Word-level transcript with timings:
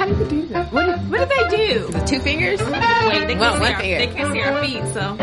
How 0.00 0.06
do 0.06 0.14
you 0.16 0.24
do 0.30 0.46
that? 0.46 0.72
What 0.72 0.86
did, 0.86 1.10
what 1.10 1.28
did 1.28 1.28
they 1.28 1.56
do? 1.74 1.86
The 1.88 2.00
two 2.06 2.20
fingers? 2.20 2.58
Wait, 2.58 2.70
they 2.70 3.34
can't, 3.34 3.38
Well, 3.38 3.52
see 3.56 3.60
one 3.60 3.74
our, 3.74 3.80
finger. 3.82 3.98
they 3.98 4.06
can't 4.06 4.32
see 4.32 4.40
our 4.40 4.64
feet, 4.64 4.82
so. 4.94 5.16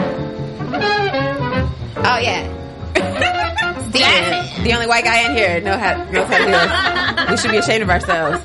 Oh 2.06 2.20
yeah. 2.22 2.46
Steven, 3.90 4.64
the 4.64 4.74
only 4.76 4.86
white 4.86 5.04
guy 5.04 5.28
in 5.28 5.36
here 5.36 5.62
know 5.62 5.76
how, 5.80 6.04
knows 6.12 6.28
how 6.28 6.38
to 6.38 6.46
do 6.46 6.52
this. 6.52 7.32
We 7.32 7.38
should 7.38 7.50
be 7.50 7.58
ashamed 7.58 7.82
of 7.82 7.90
ourselves. 7.90 8.44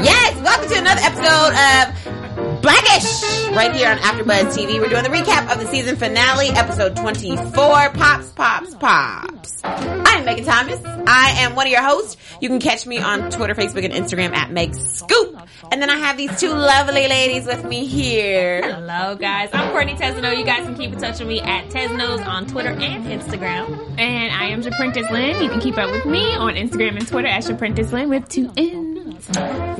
Yes, 0.00 0.40
welcome 0.40 0.70
to 0.70 0.78
another 0.78 1.02
episode 1.04 1.52
of 1.60 2.62
Blackish 2.62 3.22
right 3.54 3.74
here 3.74 3.90
on 3.90 3.98
AfterBuzz 3.98 4.56
TV. 4.56 4.80
We're 4.80 4.88
doing 4.88 5.02
the 5.02 5.10
recap 5.10 5.52
of 5.52 5.60
the 5.60 5.66
season 5.66 5.96
finale, 5.96 6.48
episode 6.48 6.96
24, 6.96 7.90
Pops, 7.90 8.30
Pops, 8.30 8.74
Pops. 8.76 10.01
I 10.22 10.24
am 10.24 10.36
Megan 10.36 10.44
Thomas. 10.44 10.80
I 11.08 11.30
am 11.40 11.56
one 11.56 11.66
of 11.66 11.72
your 11.72 11.82
hosts. 11.82 12.16
You 12.40 12.48
can 12.48 12.60
catch 12.60 12.86
me 12.86 13.00
on 13.00 13.28
Twitter, 13.32 13.56
Facebook, 13.56 13.84
and 13.84 13.92
Instagram 13.92 14.32
at 14.32 14.52
Meg 14.52 14.72
Scoop. 14.76 15.36
And 15.72 15.82
then 15.82 15.90
I 15.90 15.96
have 15.96 16.16
these 16.16 16.38
two 16.38 16.50
lovely 16.50 17.08
ladies 17.08 17.44
with 17.44 17.64
me 17.64 17.86
here. 17.86 18.62
Hello, 18.62 19.16
guys. 19.16 19.50
I'm 19.52 19.72
Courtney 19.72 19.94
Tesno. 19.94 20.36
You 20.36 20.44
guys 20.44 20.64
can 20.64 20.76
keep 20.76 20.92
in 20.92 21.00
touch 21.00 21.18
with 21.18 21.26
me 21.26 21.40
at 21.40 21.70
Tesnos 21.70 22.24
on 22.24 22.46
Twitter 22.46 22.70
and 22.70 23.04
Instagram. 23.06 23.98
And 23.98 24.32
I 24.32 24.46
am 24.50 24.62
Japrentice 24.62 25.10
Lynn. 25.10 25.42
You 25.42 25.50
can 25.50 25.60
keep 25.60 25.76
up 25.76 25.90
with 25.90 26.06
me 26.06 26.36
on 26.36 26.54
Instagram 26.54 26.98
and 26.98 27.08
Twitter 27.08 27.26
at 27.26 27.42
Japrentice 27.42 27.90
Lynn 27.90 28.08
with 28.08 28.28
two 28.28 28.52
N's. 28.56 28.81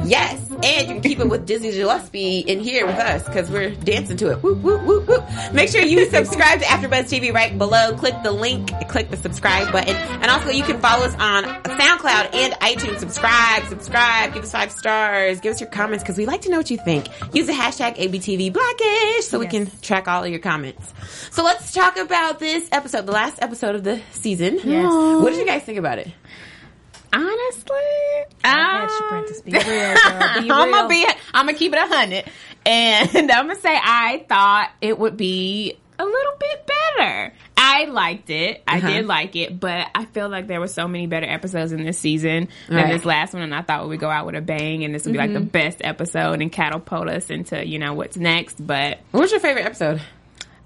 Yes, 0.05 0.41
and 0.62 0.89
you 0.89 0.95
can 0.95 1.01
keep 1.01 1.19
it 1.19 1.29
with 1.29 1.47
Dizzy 1.47 1.73
Gillespie 1.73 2.41
in 2.41 2.61
here 2.61 2.87
with 2.87 2.97
us 2.97 3.25
because 3.25 3.51
we're 3.51 3.71
dancing 3.71 4.17
to 4.19 4.33
it. 4.33 5.53
Make 5.53 5.71
sure 5.71 5.83
you 5.83 6.09
subscribe 6.11 6.61
to 6.61 6.65
AfterBuzz 6.65 7.05
TV 7.05 7.33
right 7.33 7.57
below. 7.57 7.95
Click 7.97 8.15
the 8.23 8.33
link, 8.33 8.70
click 8.89 9.11
the 9.11 9.17
subscribe 9.17 9.73
button, 9.73 9.97
and 9.97 10.31
also 10.31 10.51
you 10.51 10.63
can 10.63 10.81
follow 10.81 11.05
us 11.05 11.15
on 11.15 11.45
SoundCloud 11.45 12.35
and 12.35 12.53
iTunes. 12.55 12.98
Subscribe, 13.01 13.67
subscribe, 13.67 14.35
give 14.35 14.45
us 14.45 14.53
five 14.53 14.73
stars, 14.73 15.41
give 15.41 15.53
us 15.55 15.61
your 15.61 15.70
comments 15.70 16.03
because 16.05 16.17
we 16.17 16.27
like 16.27 16.43
to 16.43 16.51
know 16.51 16.59
what 16.59 16.70
you 16.70 16.79
think. 16.79 17.09
Use 17.35 17.47
the 17.47 17.53
hashtag 17.53 17.97
ABTV 17.97 18.53
Blackish 18.53 19.27
so 19.27 19.39
we 19.39 19.47
can 19.47 19.70
track 19.81 20.09
all 20.09 20.25
of 20.25 20.31
your 20.31 20.41
comments. 20.41 20.93
So 21.31 21.43
let's 21.43 21.73
talk 21.73 21.97
about 21.97 22.39
this 22.39 22.69
episode, 22.73 23.07
the 23.07 23.13
last 23.13 23.39
episode 23.41 23.75
of 23.75 23.85
the 23.85 24.01
season. 24.13 24.61
Yes. 24.63 24.85
What 24.91 25.31
did 25.31 25.39
you 25.39 25.47
guys 25.47 25.63
think 25.63 25.79
about 25.79 25.98
it? 25.98 26.09
Honestly, 27.12 27.77
um, 28.44 28.88
Apprentice. 29.06 29.42
Be 29.42 29.52
real, 29.52 29.62
girl. 29.62 29.94
Be 30.34 30.41
real. 30.44 30.52
I'm 30.52 30.70
gonna 30.70 30.88
be. 30.88 31.06
I'm 31.34 31.46
gonna 31.46 31.58
keep 31.58 31.72
it 31.72 31.78
a 31.78 31.86
hundred, 31.86 32.24
and 32.66 33.10
I'm 33.30 33.46
gonna 33.48 33.56
say 33.56 33.74
I 33.82 34.24
thought 34.28 34.70
it 34.80 34.98
would 34.98 35.16
be 35.16 35.77
a 35.98 36.05
little 36.05 36.33
bit 36.40 36.66
better. 36.96 37.33
I 37.56 37.84
liked 37.84 38.30
it. 38.30 38.62
I 38.67 38.78
Uh-huh. 38.78 38.89
did 38.89 39.06
like 39.06 39.36
it, 39.36 39.61
but 39.61 39.86
I 39.95 40.06
feel 40.06 40.28
like 40.28 40.46
there 40.48 40.58
were 40.58 40.67
so 40.67 40.89
many 40.89 41.06
better 41.06 41.27
episodes 41.27 41.70
in 41.72 41.84
this 41.84 41.98
season 41.98 42.48
than 42.68 42.77
Right. 42.77 42.92
this 42.92 43.05
last 43.05 43.34
one, 43.34 43.42
and 43.42 43.55
I 43.55 43.62
thought 43.62 43.83
we 43.84 43.90
would 43.90 44.01
go 44.01 44.11
out 44.11 44.27
with 44.27 44.34
a 44.34 44.40
bang, 44.40 44.83
and 44.84 44.92
this 44.95 45.05
would 45.05 45.12
be 45.12 45.18
like 45.18 45.33
the 45.33 45.40
best 45.40 45.78
episode 45.84 46.40
and 46.42 46.51
catapult 46.51 47.08
us 47.08 47.30
into 47.30 47.64
you 47.67 47.78
know 47.78 47.92
what's 47.95 48.17
next. 48.17 48.64
But 48.67 48.98
What 49.12 49.20
was 49.20 49.30
your 49.30 49.40
favorite 49.40 49.67
episode? 49.67 50.01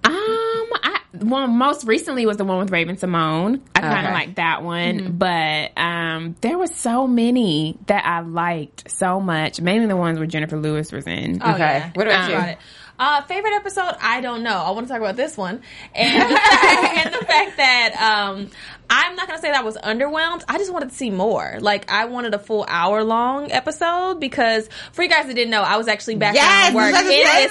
um, 0.05 0.13
I 0.15 0.96
one 1.13 1.51
most 1.57 1.87
recently 1.87 2.27
was 2.27 2.37
the 2.37 2.45
one 2.45 2.59
with 2.59 2.71
Raven-Symoné. 2.71 3.61
I 3.75 3.81
kind 3.81 3.99
of 3.99 4.05
Okay. 4.05 4.13
liked 4.13 4.37
that 4.37 4.63
one, 4.63 5.13
but 5.17 5.73
um, 5.79 6.37
there 6.41 6.59
were 6.59 6.67
so 6.67 7.07
many 7.07 7.77
that 7.87 8.05
I 8.05 8.21
liked 8.21 8.91
so 8.91 9.21
much. 9.21 9.61
Mainly 9.61 9.87
the 9.87 9.97
ones 9.97 10.19
where 10.19 10.27
Jennifer 10.27 10.57
Lewis 10.59 10.93
was 10.93 11.07
in. 11.07 11.41
Oh, 11.43 11.51
Okay. 11.53 11.59
yeah. 11.59 11.91
What 11.95 12.07
about 12.07 12.31
Talk 12.31 12.49
you? 12.51 12.57
Uh, 12.99 13.23
favorite 13.23 13.53
episode? 13.55 13.95
I 14.01 14.21
don't 14.21 14.43
know. 14.43 14.57
I 14.57 14.71
want 14.71 14.87
to 14.87 14.93
talk 14.93 15.01
about 15.01 15.17
this 15.17 15.37
one, 15.37 15.61
and 15.95 16.31
the 16.33 16.37
fact, 16.37 16.97
and 17.07 17.15
the 17.15 17.27
fact 17.27 17.57
that 17.59 17.97
um, 18.31 18.51
I'm 18.89 19.17
not 19.17 19.27
gonna 19.27 19.41
say 19.41 19.51
that 19.51 19.61
I 19.61 19.65
was 19.65 19.77
underwhelmed. 19.77 20.45
I 20.49 20.59
just 20.59 20.73
wanted 20.73 20.89
to 20.91 20.95
see 20.95 21.11
more. 21.11 21.59
Like 21.61 21.91
I 21.91 22.07
wanted 22.07 22.33
a 22.35 22.39
full 22.39 22.65
hour 22.69 23.05
long 23.05 23.51
episode 23.53 24.19
because 24.21 24.69
for 24.93 25.03
you 25.03 25.09
guys 25.09 25.27
that 25.27 25.35
didn't 25.35 25.51
know, 25.51 25.63
I 25.63 25.77
was 25.77 25.89
actually 25.89 26.15
back 26.17 26.35
Yes, 26.35 26.73
work 26.75 26.95
in 26.95 27.05
this 27.07 27.51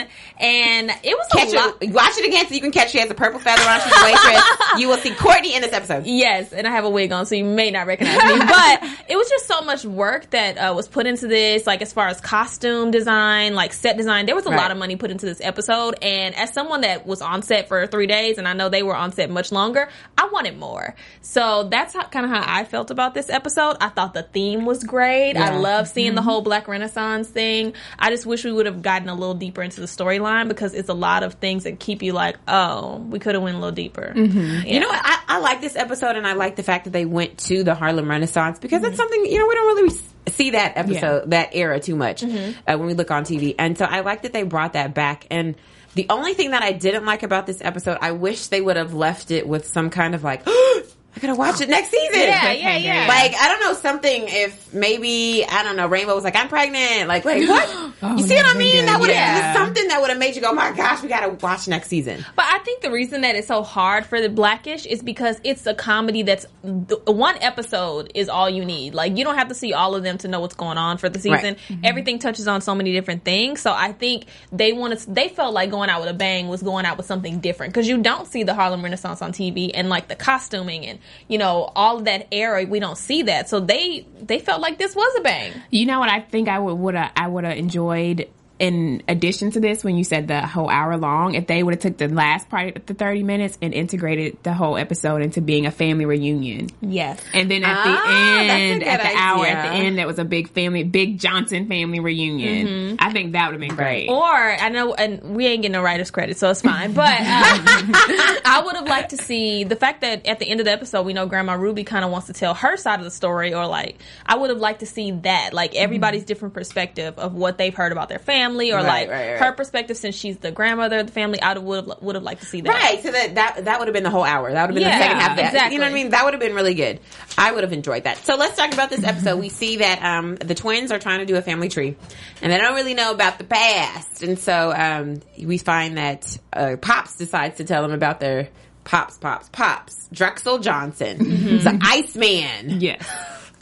one, 0.00 0.06
and 0.38 0.90
it 1.02 1.16
was 1.16 1.26
Catch 1.32 1.52
a 1.52 1.56
lot. 1.56 1.76
it, 1.80 1.90
watch 1.90 2.18
it 2.18 2.26
again 2.26 2.46
so 2.46 2.54
you 2.54 2.60
can 2.60 2.70
catch 2.72 2.90
she 2.90 2.98
has 2.98 3.10
a 3.10 3.14
purple 3.14 3.40
feather 3.40 3.62
on. 3.62 3.80
She's 3.80 3.92
a 3.92 4.04
waitress. 4.04 4.42
you 4.78 4.88
will 4.88 4.98
see 4.98 5.14
Courtney 5.14 5.54
in 5.54 5.62
this 5.62 5.72
episode. 5.72 6.04
Yes, 6.06 6.52
and 6.52 6.66
I 6.66 6.70
have 6.70 6.84
a 6.84 6.90
wig 6.90 7.10
on, 7.12 7.24
so 7.26 7.34
you 7.36 7.44
may 7.44 7.70
not 7.70 7.86
recognize 7.86 8.16
me. 8.38 8.38
But 8.54 8.82
it 9.08 9.16
was 9.16 9.28
just 9.30 9.46
so 9.46 9.62
much 9.62 9.84
work 9.84 10.30
that 10.30 10.58
uh, 10.58 10.74
was 10.74 10.88
put 10.88 11.06
into 11.06 11.26
this, 11.26 11.66
like 11.66 11.80
as 11.82 11.92
far 11.92 12.08
as 12.08 12.20
costume 12.20 12.90
design, 12.90 13.54
like 13.54 13.72
set 13.72 13.96
design. 13.96 14.26
There 14.26 14.34
was 14.34 14.44
a 14.46 14.50
Right. 14.50 14.58
lot 14.60 14.70
of 14.70 14.73
money 14.76 14.96
put 14.96 15.10
into 15.10 15.26
this 15.26 15.40
episode, 15.40 15.96
and 16.02 16.34
as 16.34 16.52
someone 16.52 16.82
that 16.82 17.06
was 17.06 17.22
on 17.22 17.42
set 17.42 17.68
for 17.68 17.86
three 17.86 18.06
days, 18.06 18.38
and 18.38 18.46
I 18.46 18.52
know 18.52 18.68
they 18.68 18.82
were 18.82 18.96
on 18.96 19.12
set 19.12 19.30
much 19.30 19.52
longer, 19.52 19.88
I 20.16 20.28
wanted 20.32 20.58
more. 20.58 20.94
So 21.20 21.68
that's 21.70 21.94
how, 21.94 22.04
kind 22.04 22.24
of 22.24 22.30
how 22.30 22.44
I 22.46 22.64
felt 22.64 22.90
about 22.90 23.14
this 23.14 23.30
episode. 23.30 23.76
I 23.80 23.88
thought 23.88 24.14
the 24.14 24.22
theme 24.22 24.64
was 24.64 24.84
great. 24.84 25.36
I 25.36 25.56
love 25.56 25.88
seeing 25.88 26.14
the 26.14 26.20
mm-hmm. 26.20 26.28
whole 26.28 26.42
Black 26.42 26.68
Renaissance 26.68 27.28
thing. 27.28 27.74
I 27.98 28.10
just 28.10 28.26
wish 28.26 28.44
we 28.44 28.52
would 28.52 28.66
have 28.66 28.82
gotten 28.82 29.08
a 29.08 29.14
little 29.14 29.34
deeper 29.34 29.62
into 29.62 29.80
the 29.80 29.86
storyline 29.86 30.48
because 30.48 30.74
it's 30.74 30.88
a 30.88 30.94
lot 30.94 31.22
of 31.22 31.34
things 31.34 31.64
that 31.64 31.80
keep 31.80 32.02
you 32.02 32.12
like, 32.12 32.36
oh, 32.48 32.98
we 32.98 33.18
could 33.18 33.34
have 33.34 33.42
went 33.42 33.56
a 33.56 33.58
little 33.58 33.74
deeper. 33.74 34.12
Mm-hmm. 34.14 34.66
You 34.66 34.80
know 34.80 34.88
what? 34.88 35.00
I, 35.02 35.20
I 35.28 35.38
like 35.38 35.60
this 35.60 35.76
episode 35.76 36.16
and 36.16 36.26
I 36.26 36.34
like 36.34 36.56
the 36.56 36.62
fact 36.62 36.84
that 36.84 36.92
they 36.92 37.04
went 37.04 37.38
to 37.38 37.64
the 37.64 37.74
Harlem 37.74 38.08
Renaissance 38.08 38.58
because 38.58 38.82
that's 38.82 38.92
mm-hmm. 38.92 39.00
something, 39.00 39.26
you 39.26 39.38
know, 39.38 39.46
we 39.46 39.54
don't 39.54 39.76
really 39.76 39.94
see 40.28 40.50
that 40.50 40.76
episode, 40.76 41.30
that 41.30 41.54
era 41.54 41.80
too 41.80 41.96
much 41.96 42.22
uh, 42.22 42.76
when 42.76 42.86
we 42.86 42.94
look 42.94 43.10
on 43.10 43.24
TV. 43.24 43.54
And 43.58 43.76
so 43.76 43.84
I 43.84 44.00
like 44.00 44.22
that 44.22 44.32
they 44.32 44.42
brought 44.42 44.72
that 44.74 44.94
back. 44.94 45.26
And 45.30 45.54
the 45.94 46.06
only 46.10 46.34
thing 46.34 46.50
that 46.50 46.62
I 46.62 46.72
didn't 46.72 47.06
like 47.06 47.22
about 47.22 47.46
this 47.46 47.60
episode, 47.60 47.98
I 48.00 48.12
wish 48.12 48.48
they 48.48 48.60
would 48.60 48.76
have 48.76 48.94
left 48.94 49.30
it 49.30 49.46
with 49.46 49.66
some 49.66 49.90
kind 49.90 50.14
of 50.14 50.24
like, 50.24 50.46
I 51.16 51.20
gotta 51.20 51.34
watch 51.34 51.60
it 51.60 51.68
next 51.68 51.90
season. 51.90 52.20
Yeah, 52.20 52.52
yeah, 52.52 52.76
yeah. 52.76 53.06
Like, 53.06 53.34
I 53.34 53.48
don't 53.48 53.60
know, 53.60 53.74
something 53.74 54.24
if 54.26 54.74
maybe, 54.74 55.44
I 55.48 55.62
don't 55.62 55.76
know, 55.76 55.86
Rainbow 55.86 56.14
was 56.14 56.24
like, 56.24 56.36
I'm 56.36 56.48
pregnant. 56.48 57.08
Like, 57.08 57.24
wait, 57.24 57.48
what? 57.48 57.68
you 58.18 58.22
see 58.24 58.34
what 58.34 58.46
I 58.46 58.52
oh, 58.54 58.58
mean? 58.58 58.72
good. 58.72 58.88
That 58.88 59.00
would 59.00 59.10
have, 59.10 59.38
Yeah. 59.38 59.54
something 59.54 59.88
that 59.88 60.00
would 60.00 60.10
have 60.10 60.18
made 60.18 60.34
you 60.34 60.42
go, 60.42 60.52
my 60.52 60.72
gosh, 60.72 61.02
we 61.02 61.08
gotta 61.08 61.30
watch 61.30 61.68
next 61.68 61.88
season. 61.88 62.24
But 62.34 62.46
I 62.48 62.58
think 62.58 62.82
the 62.82 62.90
reason 62.90 63.20
that 63.20 63.36
it's 63.36 63.46
so 63.46 63.62
hard 63.62 64.06
for 64.06 64.20
the 64.20 64.28
Blackish 64.28 64.86
is 64.86 65.02
because 65.02 65.40
it's 65.44 65.66
a 65.66 65.74
comedy 65.74 66.22
that's 66.22 66.46
th- 66.62 67.00
one 67.06 67.36
episode 67.40 68.10
is 68.14 68.28
all 68.28 68.50
you 68.50 68.64
need. 68.64 68.94
Like 68.94 69.16
you 69.16 69.24
don't 69.24 69.36
have 69.36 69.48
to 69.48 69.54
see 69.54 69.72
all 69.72 69.94
of 69.94 70.02
them 70.02 70.18
to 70.18 70.28
know 70.28 70.40
what's 70.40 70.56
going 70.56 70.78
on 70.78 70.98
for 70.98 71.08
the 71.08 71.18
season. 71.20 71.56
Right. 71.70 71.78
Everything 71.84 72.18
touches 72.18 72.48
on 72.48 72.60
so 72.60 72.74
many 72.74 72.92
different 72.92 73.24
things. 73.24 73.60
So 73.60 73.72
I 73.72 73.92
think 73.92 74.26
they 74.50 74.72
wanted 74.72 74.98
they 75.08 75.28
felt 75.28 75.54
like 75.54 75.70
going 75.70 75.90
out 75.90 76.00
with 76.00 76.10
a 76.10 76.14
bang 76.14 76.48
was 76.48 76.62
going 76.62 76.86
out 76.86 76.96
with 76.96 77.06
something 77.06 77.40
different 77.40 77.72
because 77.72 77.88
you 77.88 78.02
don't 78.02 78.26
see 78.26 78.42
the 78.42 78.54
Harlem 78.54 78.82
Renaissance 78.82 79.22
on 79.22 79.32
TV 79.32 79.70
and 79.72 79.88
like 79.88 80.08
the 80.08 80.16
costuming 80.16 80.86
and 80.86 80.98
you 81.28 81.38
know 81.38 81.70
all 81.74 81.98
of 81.98 82.04
that 82.04 82.26
era 82.32 82.64
we 82.64 82.80
don't 82.80 82.98
see 82.98 83.22
that. 83.22 83.48
So 83.48 83.60
they 83.60 84.06
they 84.20 84.38
felt 84.38 84.60
like 84.60 84.78
this 84.78 84.94
was 84.94 85.14
a 85.18 85.20
bang. 85.22 85.52
You 85.70 85.86
know 85.86 86.00
what 86.00 86.08
I 86.08 86.20
think 86.20 86.48
I 86.48 86.58
would 86.58 86.74
would 86.74 86.96
I 86.96 87.26
would 87.26 87.44
have 87.44 87.56
enjoyed 87.56 88.28
in 88.60 89.02
addition 89.08 89.50
to 89.50 89.58
this 89.58 89.82
when 89.82 89.96
you 89.96 90.04
said 90.04 90.28
the 90.28 90.46
whole 90.46 90.70
hour 90.70 90.96
long 90.96 91.34
if 91.34 91.48
they 91.48 91.60
would 91.60 91.74
have 91.74 91.80
took 91.82 91.96
the 91.96 92.06
last 92.06 92.48
part 92.48 92.76
of 92.76 92.86
the 92.86 92.94
30 92.94 93.24
minutes 93.24 93.58
and 93.60 93.74
integrated 93.74 94.36
the 94.44 94.52
whole 94.54 94.76
episode 94.78 95.22
into 95.22 95.40
being 95.40 95.66
a 95.66 95.72
family 95.72 96.04
reunion. 96.04 96.68
Yes. 96.80 97.20
And 97.34 97.50
then 97.50 97.64
at 97.64 97.76
Ah, 97.76 98.04
the 98.06 98.52
end, 98.52 98.84
at 98.84 99.02
the 99.02 99.18
hour 99.18 99.44
at 99.44 99.68
the 99.70 99.74
end, 99.76 99.98
that 99.98 100.06
was 100.06 100.20
a 100.20 100.24
big 100.24 100.50
family, 100.50 100.84
big 100.84 101.18
Johnson 101.18 101.66
family 101.66 101.98
reunion. 101.98 102.96
I 103.00 103.12
think 103.12 103.32
that 103.32 103.46
would 103.50 103.54
have 103.54 103.68
been 103.68 103.74
great. 103.76 104.08
Or 104.08 104.22
I 104.24 104.68
know, 104.68 104.94
and 104.94 105.34
we 105.34 105.46
ain't 105.46 105.62
getting 105.62 105.72
no 105.72 105.82
writer's 105.82 106.12
credit, 106.12 106.36
so 106.38 106.48
it's 106.50 106.62
fine. 106.62 106.92
But 106.92 107.10
um, 107.20 107.24
I 107.26 108.62
would 108.64 108.76
have 108.76 108.86
liked 108.86 109.10
to 109.10 109.16
see 109.16 109.64
the 109.64 109.74
fact 109.76 110.02
that 110.02 110.26
at 110.28 110.38
the 110.38 110.46
end 110.48 110.60
of 110.60 110.66
the 110.66 110.72
episode, 110.72 111.02
we 111.02 111.12
know 111.12 111.26
Grandma 111.26 111.54
Ruby 111.54 111.82
kind 111.82 112.04
of 112.04 112.12
wants 112.12 112.28
to 112.28 112.32
tell 112.32 112.54
her 112.54 112.76
side 112.76 113.00
of 113.00 113.04
the 113.04 113.10
story, 113.10 113.52
or 113.52 113.66
like 113.66 113.96
I 114.24 114.36
would 114.36 114.50
have 114.50 114.60
liked 114.60 114.78
to 114.80 114.86
see 114.86 115.10
that, 115.10 115.52
like 115.52 115.74
everybody's 115.74 116.22
different 116.24 116.54
perspective 116.54 117.18
of 117.18 117.34
what 117.34 117.58
they've 117.58 117.74
heard 117.74 117.90
about 117.90 118.08
their 118.08 118.20
family 118.20 118.43
family 118.44 118.72
or 118.72 118.76
Right, 118.76 118.86
like 118.86 119.10
right, 119.10 119.30
right. 119.32 119.38
her 119.40 119.52
perspective 119.52 119.96
since 119.96 120.14
she's 120.14 120.38
the 120.38 120.50
grandmother 120.50 120.98
of 120.98 121.06
the 121.06 121.12
family. 121.12 121.40
I 121.40 121.56
would 121.58 121.88
have 121.88 122.02
would 122.02 122.14
have 122.14 122.24
liked 122.24 122.40
to 122.42 122.46
see 122.46 122.60
that. 122.62 122.68
Right, 122.74 123.02
so 123.02 123.10
that 123.10 123.34
that 123.36 123.64
that 123.64 123.78
would 123.78 123.88
have 123.88 123.92
been 123.94 124.02
the 124.04 124.10
whole 124.10 124.24
hour. 124.24 124.52
That 124.52 124.68
would 124.68 124.70
have 124.70 124.74
been 124.74 124.82
Yeah, 124.82 124.98
the 124.98 125.04
second 125.04 125.16
half. 125.20 125.30
Of 125.32 125.36
that. 125.36 125.44
exactly. 125.46 125.74
You 125.74 125.80
know 125.80 125.86
what 125.86 125.90
I 125.90 125.94
mean? 125.94 126.10
That 126.10 126.24
would 126.24 126.34
have 126.34 126.40
been 126.40 126.54
really 126.54 126.74
good. 126.74 127.00
I 127.38 127.52
would 127.52 127.64
have 127.64 127.72
enjoyed 127.72 128.04
that. 128.04 128.18
So 128.18 128.36
let's 128.36 128.56
talk 128.56 128.72
about 128.72 128.90
this 128.90 129.04
episode. 129.04 129.38
we 129.38 129.48
see 129.48 129.76
that 129.78 130.02
um, 130.02 130.36
the 130.36 130.54
twins 130.54 130.92
are 130.92 130.98
trying 130.98 131.20
to 131.20 131.26
do 131.26 131.36
a 131.36 131.42
family 131.42 131.68
tree, 131.68 131.96
and 132.42 132.52
they 132.52 132.58
don't 132.58 132.74
really 132.74 132.94
know 132.94 133.10
about 133.12 133.38
the 133.38 133.44
past. 133.44 134.22
And 134.22 134.38
so 134.38 134.72
um, 134.74 135.20
we 135.42 135.58
find 135.58 135.96
that 135.98 136.38
uh, 136.52 136.76
Pops 136.80 137.16
decides 137.16 137.56
to 137.58 137.64
tell 137.64 137.82
them 137.82 137.92
about 137.92 138.20
their 138.20 138.48
Pops, 138.84 139.16
Pops, 139.18 139.48
Pops. 139.48 140.08
Drexel 140.12 140.58
Johnson, 140.58 141.18
the 141.18 141.78
Iceman. 141.82 142.80
Yes. 142.80 143.06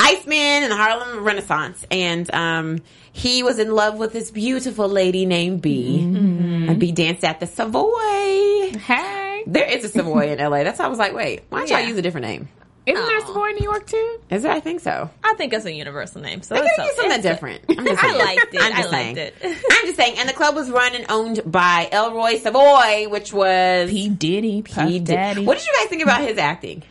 Iceman 0.02 0.62
in 0.64 0.68
the 0.70 0.76
Harlem 0.76 1.24
Renaissance, 1.24 1.86
and 1.90 2.32
um, 2.34 2.80
he 3.12 3.42
was 3.42 3.58
in 3.58 3.74
love 3.74 3.98
with 3.98 4.12
this 4.12 4.30
beautiful 4.30 4.88
lady 4.88 5.26
named 5.26 5.62
B. 5.62 6.00
And 6.02 6.78
B 6.78 6.92
danced 6.92 7.24
at 7.24 7.40
the 7.40 7.46
Savoy. 7.46 8.72
Hey. 8.78 9.42
There 9.46 9.64
is 9.68 9.84
a 9.84 9.88
Savoy 9.88 10.32
in 10.32 10.38
LA. 10.38 10.62
That's 10.64 10.78
why 10.78 10.86
I 10.86 10.88
was 10.88 10.98
like, 10.98 11.14
wait, 11.14 11.42
why 11.48 11.60
don't 11.66 11.70
y'all 11.70 11.80
use 11.88 11.96
a 11.98 12.02
different 12.02 12.26
name? 12.26 12.48
Isn't 12.84 13.04
there 13.06 13.18
a 13.18 13.20
Savoy 13.20 13.50
in 13.50 13.54
New 13.56 13.62
York 13.64 13.86
too? 13.86 14.18
Is 14.30 14.44
it? 14.44 14.50
I 14.50 14.58
think 14.58 14.80
so. 14.80 15.08
I 15.22 15.34
think 15.34 15.52
it's 15.52 15.64
a 15.64 15.72
universal 15.72 16.20
name. 16.20 16.42
So 16.42 16.56
They 16.56 16.62
it's 16.62 16.74
could 16.76 16.84
use 16.86 16.96
something 16.96 17.20
different. 17.22 17.64
I'm 17.68 17.84
just 17.86 18.02
I 18.04 18.12
liked 18.16 18.54
it. 18.54 18.60
I'm 18.60 18.72
I 18.72 18.76
just 18.82 18.92
liked 18.92 19.16
saying. 19.16 19.32
it. 19.40 19.64
I'm 19.70 19.86
just 19.86 19.96
saying. 19.96 20.18
And 20.18 20.28
the 20.28 20.32
club 20.32 20.56
was 20.56 20.68
run 20.68 20.94
and 20.96 21.06
owned 21.08 21.42
by 21.46 21.88
Elroy 21.92 22.38
Savoy, 22.38 23.08
which 23.08 23.32
was 23.32 23.88
P 23.88 24.08
Diddy, 24.08 24.62
Puff 24.62 24.88
P. 24.88 24.98
Diddy. 24.98 25.44
What 25.46 25.58
did 25.58 25.66
you 25.68 25.72
guys 25.78 25.86
think 25.90 26.02
about 26.02 26.22
his 26.22 26.38
acting? 26.38 26.82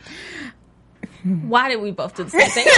Why 1.24 1.68
did 1.68 1.80
we 1.80 1.90
both 1.90 2.16
do 2.16 2.24
the 2.24 2.30
same 2.30 2.50
thing? 2.50 2.66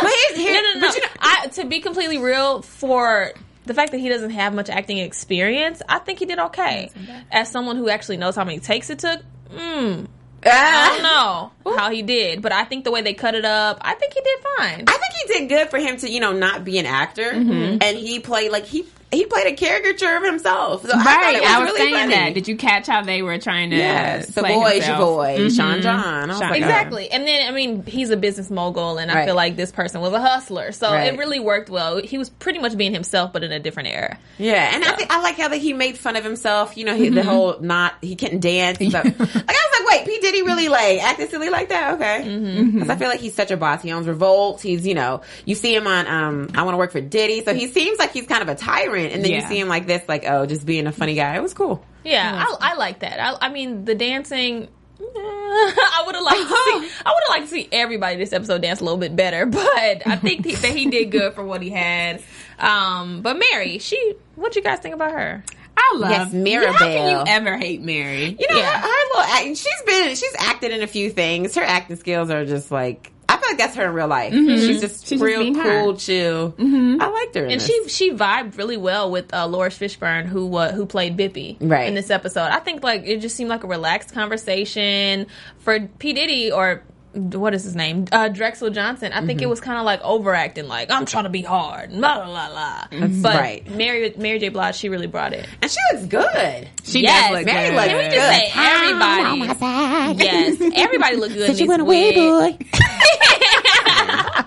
But 0.00 0.12
here's, 0.28 0.36
here, 0.38 0.54
no, 0.54 0.74
no, 0.74 0.80
no. 0.80 0.94
You 0.94 1.00
know, 1.00 1.08
I, 1.20 1.46
to 1.54 1.64
be 1.64 1.80
completely 1.80 2.18
real, 2.18 2.62
for 2.62 3.32
the 3.64 3.74
fact 3.74 3.92
that 3.92 3.98
he 3.98 4.08
doesn't 4.08 4.30
have 4.30 4.54
much 4.54 4.68
acting 4.70 4.98
experience, 4.98 5.82
I 5.88 5.98
think 5.98 6.18
he 6.18 6.26
did 6.26 6.38
okay. 6.38 6.90
As 7.30 7.50
someone 7.50 7.76
who 7.76 7.88
actually 7.88 8.16
knows 8.18 8.36
how 8.36 8.44
many 8.44 8.60
takes 8.60 8.90
it 8.90 8.98
took, 9.00 9.20
mm, 9.50 10.06
I 10.44 10.96
don't 10.96 11.04
Ah. 11.04 11.50
know 11.64 11.76
how 11.76 11.90
he 11.90 12.02
did, 12.02 12.42
but 12.42 12.52
I 12.52 12.64
think 12.64 12.84
the 12.84 12.90
way 12.90 13.02
they 13.02 13.14
cut 13.14 13.34
it 13.34 13.44
up, 13.44 13.78
I 13.82 13.94
think 13.94 14.14
he 14.14 14.20
did 14.20 14.38
fine. 14.56 14.84
I 14.86 14.92
think 14.92 15.12
he 15.26 15.38
did 15.38 15.48
good 15.48 15.68
for 15.70 15.78
him 15.78 15.96
to, 15.98 16.08
you 16.08 16.20
know, 16.20 16.32
not 16.32 16.64
be 16.64 16.78
an 16.78 16.86
actor, 16.86 17.32
Mm-hmm. 17.32 17.78
and 17.82 17.96
he 17.98 18.20
played 18.20 18.50
like 18.52 18.66
he 18.66 18.86
he 19.10 19.24
played 19.24 19.46
a 19.46 19.54
caricature 19.56 20.16
of 20.16 20.22
himself. 20.22 20.82
So 20.84 20.90
I, 20.94 21.02
Right, 21.02 21.36
it 21.36 21.40
was 21.40 21.50
I 21.50 21.58
was 21.60 21.66
really 21.70 21.78
saying 21.80 21.94
funny. 21.94 22.14
that. 22.14 22.34
Did 22.34 22.46
you 22.46 22.56
catch 22.56 22.86
how 22.88 23.02
they 23.02 23.22
were 23.22 23.38
trying 23.38 23.70
to? 23.70 23.76
Yeah, 23.76 24.16
play 24.18 24.22
Savoy, 24.50 24.70
himself? 24.74 24.98
Savoy, 24.98 25.48
Sean 25.48 25.80
John. 25.80 26.24
I 26.24 26.26
was 26.26 26.38
Sean 26.38 26.50
like, 26.50 26.60
John. 26.60 26.68
Exactly. 26.68 27.10
And 27.10 27.26
then, 27.26 27.48
I 27.48 27.52
mean, 27.52 27.84
he's 27.86 28.10
a 28.10 28.18
business 28.18 28.50
mogul, 28.50 28.98
and 28.98 29.10
I 29.10 29.14
Right. 29.14 29.24
feel 29.24 29.34
like 29.34 29.56
this 29.56 29.72
person 29.72 30.02
was 30.02 30.12
a 30.12 30.20
hustler. 30.20 30.72
So 30.72 30.92
Right. 30.92 31.10
it 31.10 31.18
really 31.18 31.40
worked 31.40 31.70
well. 31.70 32.02
He 32.02 32.18
was 32.18 32.28
pretty 32.28 32.58
much 32.58 32.76
being 32.76 32.92
himself, 32.92 33.32
but 33.32 33.42
in 33.42 33.50
a 33.50 33.58
different 33.58 33.88
era. 33.88 34.18
Yeah, 34.36 34.74
and 34.74 34.84
I 34.84 34.92
think 34.92 35.10
I 35.10 35.22
like 35.22 35.38
how 35.38 35.48
that 35.48 35.56
he 35.56 35.72
made 35.72 35.96
fun 35.96 36.14
of 36.16 36.22
himself. 36.22 36.76
You 36.76 36.84
know, 36.84 36.94
he, 36.94 37.06
Mm-hmm. 37.06 37.14
the 37.14 37.22
whole 37.24 37.56
not 37.60 37.94
he 38.02 38.14
couldn't 38.14 38.40
dance. 38.40 38.76
So. 38.78 38.84
like 38.98 39.06
I 39.06 39.12
was 39.14 39.18
like, 39.18 39.48
wait, 39.88 40.04
P 40.06 40.18
Diddy 40.20 40.42
really 40.42 40.68
like 40.68 41.02
acted 41.02 41.30
silly 41.30 41.50
like 41.50 41.68
that? 41.70 41.94
Okay, 41.94 42.22
Mm-hmm. 42.28 42.70
because 42.72 42.90
I 42.90 42.96
feel 42.96 43.08
like 43.08 43.20
he's 43.20 43.34
such 43.34 43.50
a 43.50 43.56
boss. 43.56 43.82
He 43.82 43.92
owns 43.92 44.06
Revolt. 44.06 44.60
He's 44.60 44.86
you 44.86 44.94
know 44.94 45.22
you 45.44 45.54
see 45.54 45.74
him 45.74 45.86
on 45.86 46.06
um 46.06 46.50
I 46.54 46.62
want 46.62 46.74
to 46.74 46.78
work 46.78 46.92
for 46.92 47.00
Diddy, 47.00 47.44
so 47.44 47.54
he 47.54 47.66
seems 47.68 47.98
like 47.98 48.12
he's 48.12 48.26
kind 48.26 48.42
of 48.42 48.48
a 48.48 48.54
tyrant, 48.54 49.12
and 49.12 49.24
then 49.24 49.30
you 49.32 49.40
see 49.42 49.58
him 49.58 49.68
like 49.68 49.86
this, 49.86 50.02
like 50.08 50.24
oh, 50.26 50.46
just 50.46 50.64
being 50.66 50.86
a 50.86 50.92
funny 50.92 51.14
guy. 51.14 51.36
It 51.36 51.42
was 51.42 51.54
cool. 51.54 51.84
Yeah, 52.04 52.44
I, 52.60 52.72
I 52.72 52.74
like 52.76 53.00
that. 53.00 53.20
I, 53.20 53.46
I 53.46 53.48
mean, 53.50 53.84
the 53.84 53.94
dancing. 53.94 54.68
I 55.00 56.02
would 56.06 56.14
have 56.14 56.24
liked 56.24 56.40
to 56.40 56.48
see. 56.48 56.90
I 57.06 57.10
would 57.10 57.22
have 57.22 57.28
liked 57.28 57.42
to 57.44 57.48
see 57.48 57.68
everybody 57.72 58.16
this 58.16 58.32
episode 58.32 58.62
dance 58.62 58.80
a 58.80 58.84
little 58.84 58.98
bit 58.98 59.14
better, 59.14 59.46
but 59.46 60.06
I 60.06 60.16
think 60.16 60.44
he, 60.44 60.54
that 60.54 60.70
he 60.76 60.86
did 60.90 61.10
good 61.10 61.34
for 61.34 61.44
what 61.44 61.62
he 61.62 61.70
had. 61.70 62.22
Um, 62.58 63.22
but 63.22 63.38
Mary, 63.38 63.78
she, 63.78 64.14
what 64.34 64.56
you 64.56 64.62
guys 64.62 64.80
think 64.80 64.94
about 64.94 65.12
her? 65.12 65.44
I 65.80 65.96
love 65.96 66.10
Yes, 66.10 66.32
Mirabelle. 66.32 66.72
How 66.72 66.78
can 66.86 67.10
you 67.26 67.32
ever 67.32 67.56
hate 67.56 67.80
Mary? 67.80 68.36
You 68.38 68.48
know, 68.48 68.56
Yeah. 68.56 68.80
her, 68.80 68.88
her 68.88 69.06
little 69.08 69.22
acting. 69.34 69.54
She's 69.54 69.82
been 69.86 70.08
she's 70.16 70.34
acted 70.38 70.72
in 70.72 70.82
a 70.82 70.86
few 70.88 71.10
things. 71.10 71.54
Her 71.54 71.62
acting 71.62 71.96
skills 71.96 72.30
are 72.30 72.44
just 72.44 72.70
like. 72.70 73.12
I 73.30 73.36
feel 73.36 73.50
like 73.50 73.58
that's 73.58 73.76
her 73.76 73.84
in 73.84 73.92
real 73.92 74.08
life. 74.08 74.32
She's 74.32 74.80
just 74.80 75.06
She's 75.06 75.20
real 75.20 75.40
being 75.42 75.54
cool, 75.54 75.92
her. 75.92 75.98
chill. 75.98 76.54
I 76.58 77.08
liked 77.10 77.34
her, 77.34 77.44
in 77.44 77.52
And 77.52 77.60
this. 77.60 77.66
she 77.66 77.88
she 77.88 78.10
vibed 78.12 78.56
really 78.56 78.78
well 78.78 79.10
with 79.10 79.32
uh, 79.34 79.46
Laurence 79.46 79.78
Fishburne, 79.78 80.24
who 80.24 80.56
uh, 80.56 80.72
who 80.72 80.86
played 80.86 81.16
Bippy 81.16 81.58
Right. 81.60 81.86
in 81.88 81.94
this 81.94 82.08
episode. 82.10 82.48
I 82.48 82.58
think 82.60 82.82
like 82.82 83.02
it 83.04 83.18
just 83.18 83.36
seemed 83.36 83.50
like 83.50 83.64
a 83.64 83.66
relaxed 83.68 84.14
conversation 84.14 85.26
for 85.58 85.78
P 85.98 86.14
Diddy 86.14 86.50
or 86.50 86.82
what 87.14 87.54
is 87.54 87.64
his 87.64 87.74
name 87.74 88.06
uh, 88.12 88.28
Drexel 88.28 88.70
Johnson. 88.70 89.12
I 89.12 89.18
Mm-hmm. 89.18 89.26
think 89.26 89.42
it 89.42 89.48
was 89.48 89.60
kind 89.60 89.78
of 89.78 89.84
like 89.84 90.00
overacting, 90.02 90.68
like 90.68 90.90
I'm 90.90 91.06
trying 91.06 91.24
to 91.24 91.30
be 91.30 91.42
hard, 91.42 91.92
la 91.92 92.16
la 92.18 92.26
la 92.28 92.48
la. 92.48 92.84
But 92.90 92.98
Mm-hmm. 92.98 93.24
right. 93.24 93.70
Mary 93.70 94.12
Mary 94.16 94.38
J 94.38 94.50
Blige, 94.50 94.74
she 94.76 94.88
really 94.88 95.06
brought 95.06 95.32
it. 95.32 95.46
and 95.62 95.70
she 95.70 95.78
looks 95.92 96.06
good. 96.06 96.68
She 96.84 97.00
Yes, 97.00 97.30
does 97.30 97.38
look 97.38 97.46
Mary 97.46 97.68
good. 97.70 97.74
looks 97.76 97.88
Can 97.88 97.96
we 97.96 98.04
just 98.04 98.14
good. 98.14 98.34
say 98.34 98.52
everybody? 98.54 100.24
Yes, 100.24 100.72
everybody 100.76 101.16
looked 101.16 101.34
good 101.34 101.50
in 101.50 101.56
these 101.56 101.82
wigs. 101.82 102.58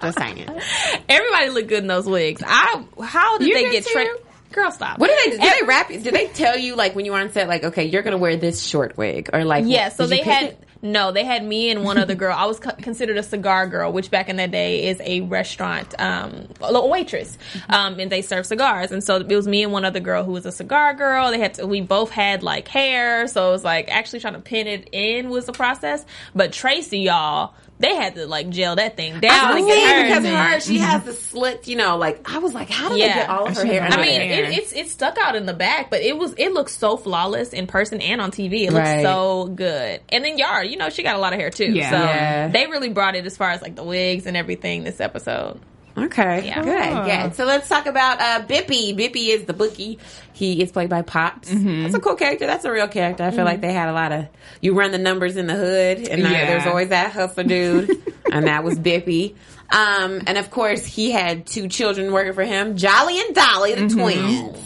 Just 0.01 0.17
saying. 0.17 0.49
Everybody 1.09 1.49
looked 1.49 1.67
good 1.69 1.79
in 1.83 1.87
those 1.87 2.07
wigs. 2.07 2.41
I 2.45 2.83
how 3.03 3.37
did 3.37 3.47
You 3.47 3.53
they 3.53 3.69
get 3.71 3.85
trained? 3.85 4.17
Girl, 4.51 4.71
stop. 4.71 4.97
What 4.99 5.07
did 5.09 5.33
they? 5.33 5.37
Did 5.37 5.53
they 5.61 5.65
wrap? 5.65 5.87
Did 5.89 6.03
they 6.03 6.27
tell 6.27 6.57
you 6.57 6.75
like 6.75 6.95
when 6.95 7.05
you 7.05 7.11
were 7.11 7.19
on 7.19 7.31
set, 7.31 7.47
like, 7.47 7.63
okay, 7.65 7.85
you're 7.85 8.01
gonna 8.01 8.17
wear 8.17 8.35
this 8.35 8.63
short 8.63 8.97
wig, 8.97 9.29
or 9.31 9.43
like, 9.45 9.65
Yeah, 9.67 9.89
so 9.89 10.07
they 10.07 10.21
had 10.23 10.43
it? 10.43 10.63
No, 10.81 11.11
they 11.11 11.23
had 11.23 11.45
me 11.45 11.69
and 11.69 11.83
one 11.83 11.97
other 11.97 12.15
girl. 12.15 12.35
I 12.35 12.45
was 12.45 12.59
co- 12.59 12.71
considered 12.71 13.17
a 13.17 13.23
cigar 13.23 13.67
girl, 13.67 13.91
which 13.91 14.09
back 14.09 14.29
in 14.29 14.37
that 14.37 14.49
day 14.51 14.87
is 14.87 14.99
a 15.01 15.21
restaurant 15.21 15.93
um, 15.99 16.47
a 16.59 16.71
little 16.71 16.89
waitress, 16.89 17.37
um, 17.69 17.99
and 17.99 18.11
they 18.11 18.21
serve 18.21 18.45
cigars. 18.45 18.91
And 18.91 19.03
so 19.03 19.17
it 19.17 19.27
was 19.27 19.47
me 19.47 19.61
and 19.63 19.71
one 19.71 19.85
other 19.85 19.99
girl 19.99 20.23
who 20.23 20.31
was 20.31 20.45
a 20.45 20.51
cigar 20.51 20.93
girl. 20.93 21.29
They 21.29 21.39
had 21.39 21.55
to, 21.55 21.67
we 21.67 21.81
both 21.81 22.09
had 22.09 22.41
like 22.41 22.67
hair, 22.67 23.27
so 23.27 23.49
it 23.49 23.51
was 23.51 23.63
like 23.63 23.89
actually 23.89 24.21
trying 24.21 24.33
to 24.33 24.39
pin 24.39 24.67
it 24.67 24.89
in 24.91 25.29
was 25.29 25.45
the 25.45 25.53
process. 25.53 26.05
But 26.33 26.51
Tracee, 26.51 26.99
y'all, 26.99 27.53
they 27.81 27.95
had 27.95 28.15
to 28.15 28.25
like 28.27 28.49
gel 28.49 28.75
that 28.77 28.95
thing 28.95 29.19
down. 29.19 29.31
I 29.33 29.47
to 29.49 29.63
was 29.63 29.65
get 29.65 29.73
saying 29.73 29.87
hers 29.97 30.03
because 30.09 30.25
in. 30.25 30.35
her, 30.35 30.59
she 30.61 30.77
has 30.79 31.03
the 31.03 31.13
slit. 31.13 31.67
You 31.67 31.75
know, 31.77 31.97
like 31.97 32.29
I 32.33 32.37
was 32.39 32.53
like, 32.53 32.69
how 32.69 32.89
did 32.89 32.95
they 33.01 33.07
get 33.07 33.29
all 33.29 33.47
of 33.47 33.55
her 33.55 33.65
hair? 33.65 33.81
has 33.81 33.93
I 33.95 34.01
mean, 34.01 34.21
hair? 34.21 34.43
it, 34.45 34.57
it's 34.57 34.73
it 34.73 34.87
stuck 34.89 35.17
out 35.17 35.35
in 35.35 35.45
the 35.45 35.53
back, 35.53 35.89
but 35.89 36.01
it 36.01 36.17
was 36.17 36.33
it 36.37 36.53
looks 36.53 36.77
so 36.77 36.95
flawless 36.97 37.53
in 37.53 37.67
person 37.67 38.01
and 38.01 38.21
on 38.21 38.31
TV. 38.31 38.61
It 38.67 38.71
looks 38.73 38.87
Right. 38.87 39.01
so 39.03 39.47
good. 39.47 39.99
And 40.09 40.23
then 40.23 40.37
Yara, 40.37 40.65
you 40.65 40.77
know, 40.77 40.89
she 40.89 41.03
got 41.03 41.15
a 41.15 41.19
lot 41.19 41.33
of 41.33 41.39
hair 41.39 41.49
too. 41.49 41.71
Yeah. 41.71 41.89
So 41.89 41.95
Yeah. 41.97 42.47
they 42.49 42.67
really 42.67 42.89
brought 42.89 43.15
it 43.15 43.25
as 43.25 43.35
far 43.35 43.49
as 43.51 43.61
like 43.61 43.75
the 43.75 43.83
wigs 43.83 44.25
and 44.25 44.37
everything 44.37 44.83
this 44.83 44.99
episode. 45.01 45.59
Okay, 45.97 46.45
Yeah. 46.47 46.63
good, 46.63 47.07
Yeah. 47.07 47.29
So 47.31 47.45
let's 47.45 47.67
talk 47.67 47.85
about 47.85 48.19
uh, 48.21 48.45
Bippy. 48.45 48.95
Bippy 48.95 49.29
is 49.29 49.43
the 49.45 49.53
bookie. 49.53 49.99
He 50.33 50.61
is 50.61 50.71
played 50.71 50.89
by 50.89 51.01
Pops. 51.01 51.51
Mm-hmm. 51.51 51.83
That's 51.83 51.95
a 51.95 51.99
cool 51.99 52.15
character. 52.15 52.47
That's 52.47 52.65
a 52.65 52.71
real 52.71 52.88
character. 52.88 53.23
I 53.23 53.31
feel 53.31 53.45
like 53.45 53.61
they 53.61 53.73
had 53.73 53.89
a 53.89 53.93
lot 53.93 54.11
of 54.11 54.27
you 54.61 54.73
run 54.73 54.91
the 54.91 54.97
numbers 54.97 55.35
in 55.38 55.47
the 55.47 55.53
hood, 55.55 56.07
and 56.07 56.21
Yeah. 56.21 56.45
there's 56.47 56.65
always 56.65 56.89
that 56.89 57.11
hustler 57.11 57.43
dude, 57.43 57.89
and 58.31 58.47
that 58.47 58.63
was 58.63 58.79
Bippy. 58.79 59.35
Um, 59.69 60.21
and 60.27 60.38
of 60.38 60.49
course, 60.49 60.85
he 60.85 61.11
had 61.11 61.45
two 61.45 61.67
children 61.67 62.11
working 62.11 62.33
for 62.33 62.43
him, 62.43 62.75
Jolly 62.77 63.19
and 63.19 63.35
Dolly, 63.35 63.75
the 63.75 63.88
twins. 63.89 64.57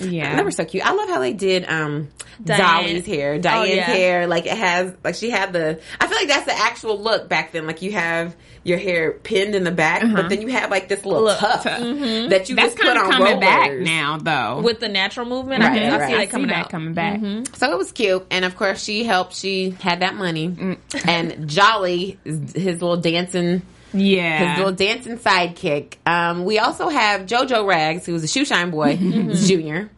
Yeah. 0.00 0.36
They 0.36 0.42
were 0.42 0.50
so 0.50 0.64
cute. 0.64 0.84
I 0.84 0.92
love 0.92 1.08
how 1.08 1.20
they 1.20 1.32
did 1.32 1.64
um 1.68 2.08
Diane. 2.42 2.60
Dolly's 2.60 3.06
hair, 3.06 3.38
Diane's 3.38 3.70
Oh, 3.70 3.74
yeah. 3.74 3.82
hair. 3.84 4.26
Like 4.26 4.46
it 4.46 4.56
has, 4.58 4.92
like 5.04 5.14
she 5.14 5.30
had 5.30 5.52
the. 5.52 5.80
I 6.00 6.06
feel 6.08 6.16
like 6.18 6.26
that's 6.28 6.46
the 6.46 6.52
actual 6.58 6.98
look 7.00 7.28
back 7.28 7.52
then. 7.52 7.66
Like 7.66 7.80
you 7.82 7.92
have 7.92 8.34
your 8.64 8.78
hair 8.78 9.12
pinned 9.12 9.54
in 9.54 9.62
the 9.62 9.70
back, 9.70 10.02
but 10.12 10.28
then 10.30 10.40
you 10.40 10.48
have 10.48 10.70
like 10.70 10.88
this 10.88 11.04
little 11.04 11.24
Look. 11.24 11.38
tuft 11.38 11.64
that 11.64 12.48
you 12.48 12.56
That's 12.56 12.74
just 12.74 12.76
put 12.76 12.86
kind 12.86 12.98
of 12.98 13.04
on 13.04 13.10
coming 13.12 13.38
back 13.40 13.72
now, 13.78 14.16
though. 14.16 14.62
With 14.62 14.80
the 14.80 14.88
natural 14.88 15.26
movement, 15.26 15.62
Right, 15.62 15.72
I, 15.72 15.78
can, 15.78 15.92
I 16.00 16.06
see 16.08 16.14
I 16.14 16.18
that 16.24 16.30
coming 16.30 16.46
that 16.48 16.56
out. 16.64 16.70
coming 16.70 16.94
back. 16.94 17.20
So 17.56 17.70
it 17.70 17.76
was 17.78 17.92
cute, 17.92 18.26
and 18.30 18.44
of 18.44 18.56
course 18.56 18.82
she 18.82 19.04
helped. 19.04 19.36
She 19.36 19.70
had 19.80 20.00
that 20.00 20.14
money, 20.16 20.48
Mm. 20.48 20.78
and 21.06 21.48
Jolly, 21.48 22.18
his 22.24 22.80
little 22.82 22.96
dancing, 22.96 23.60
Yeah. 23.94 24.50
his 24.54 24.58
little 24.58 24.72
dancing 24.74 25.18
sidekick. 25.18 25.94
Um, 26.06 26.44
we 26.44 26.58
also 26.58 26.88
have 26.88 27.22
JoJo 27.22 27.66
Rags, 27.66 28.04
who's 28.06 28.24
a 28.24 28.28
shoe 28.28 28.44
shine 28.44 28.70
boy, 28.70 28.96
junior, 29.34 29.88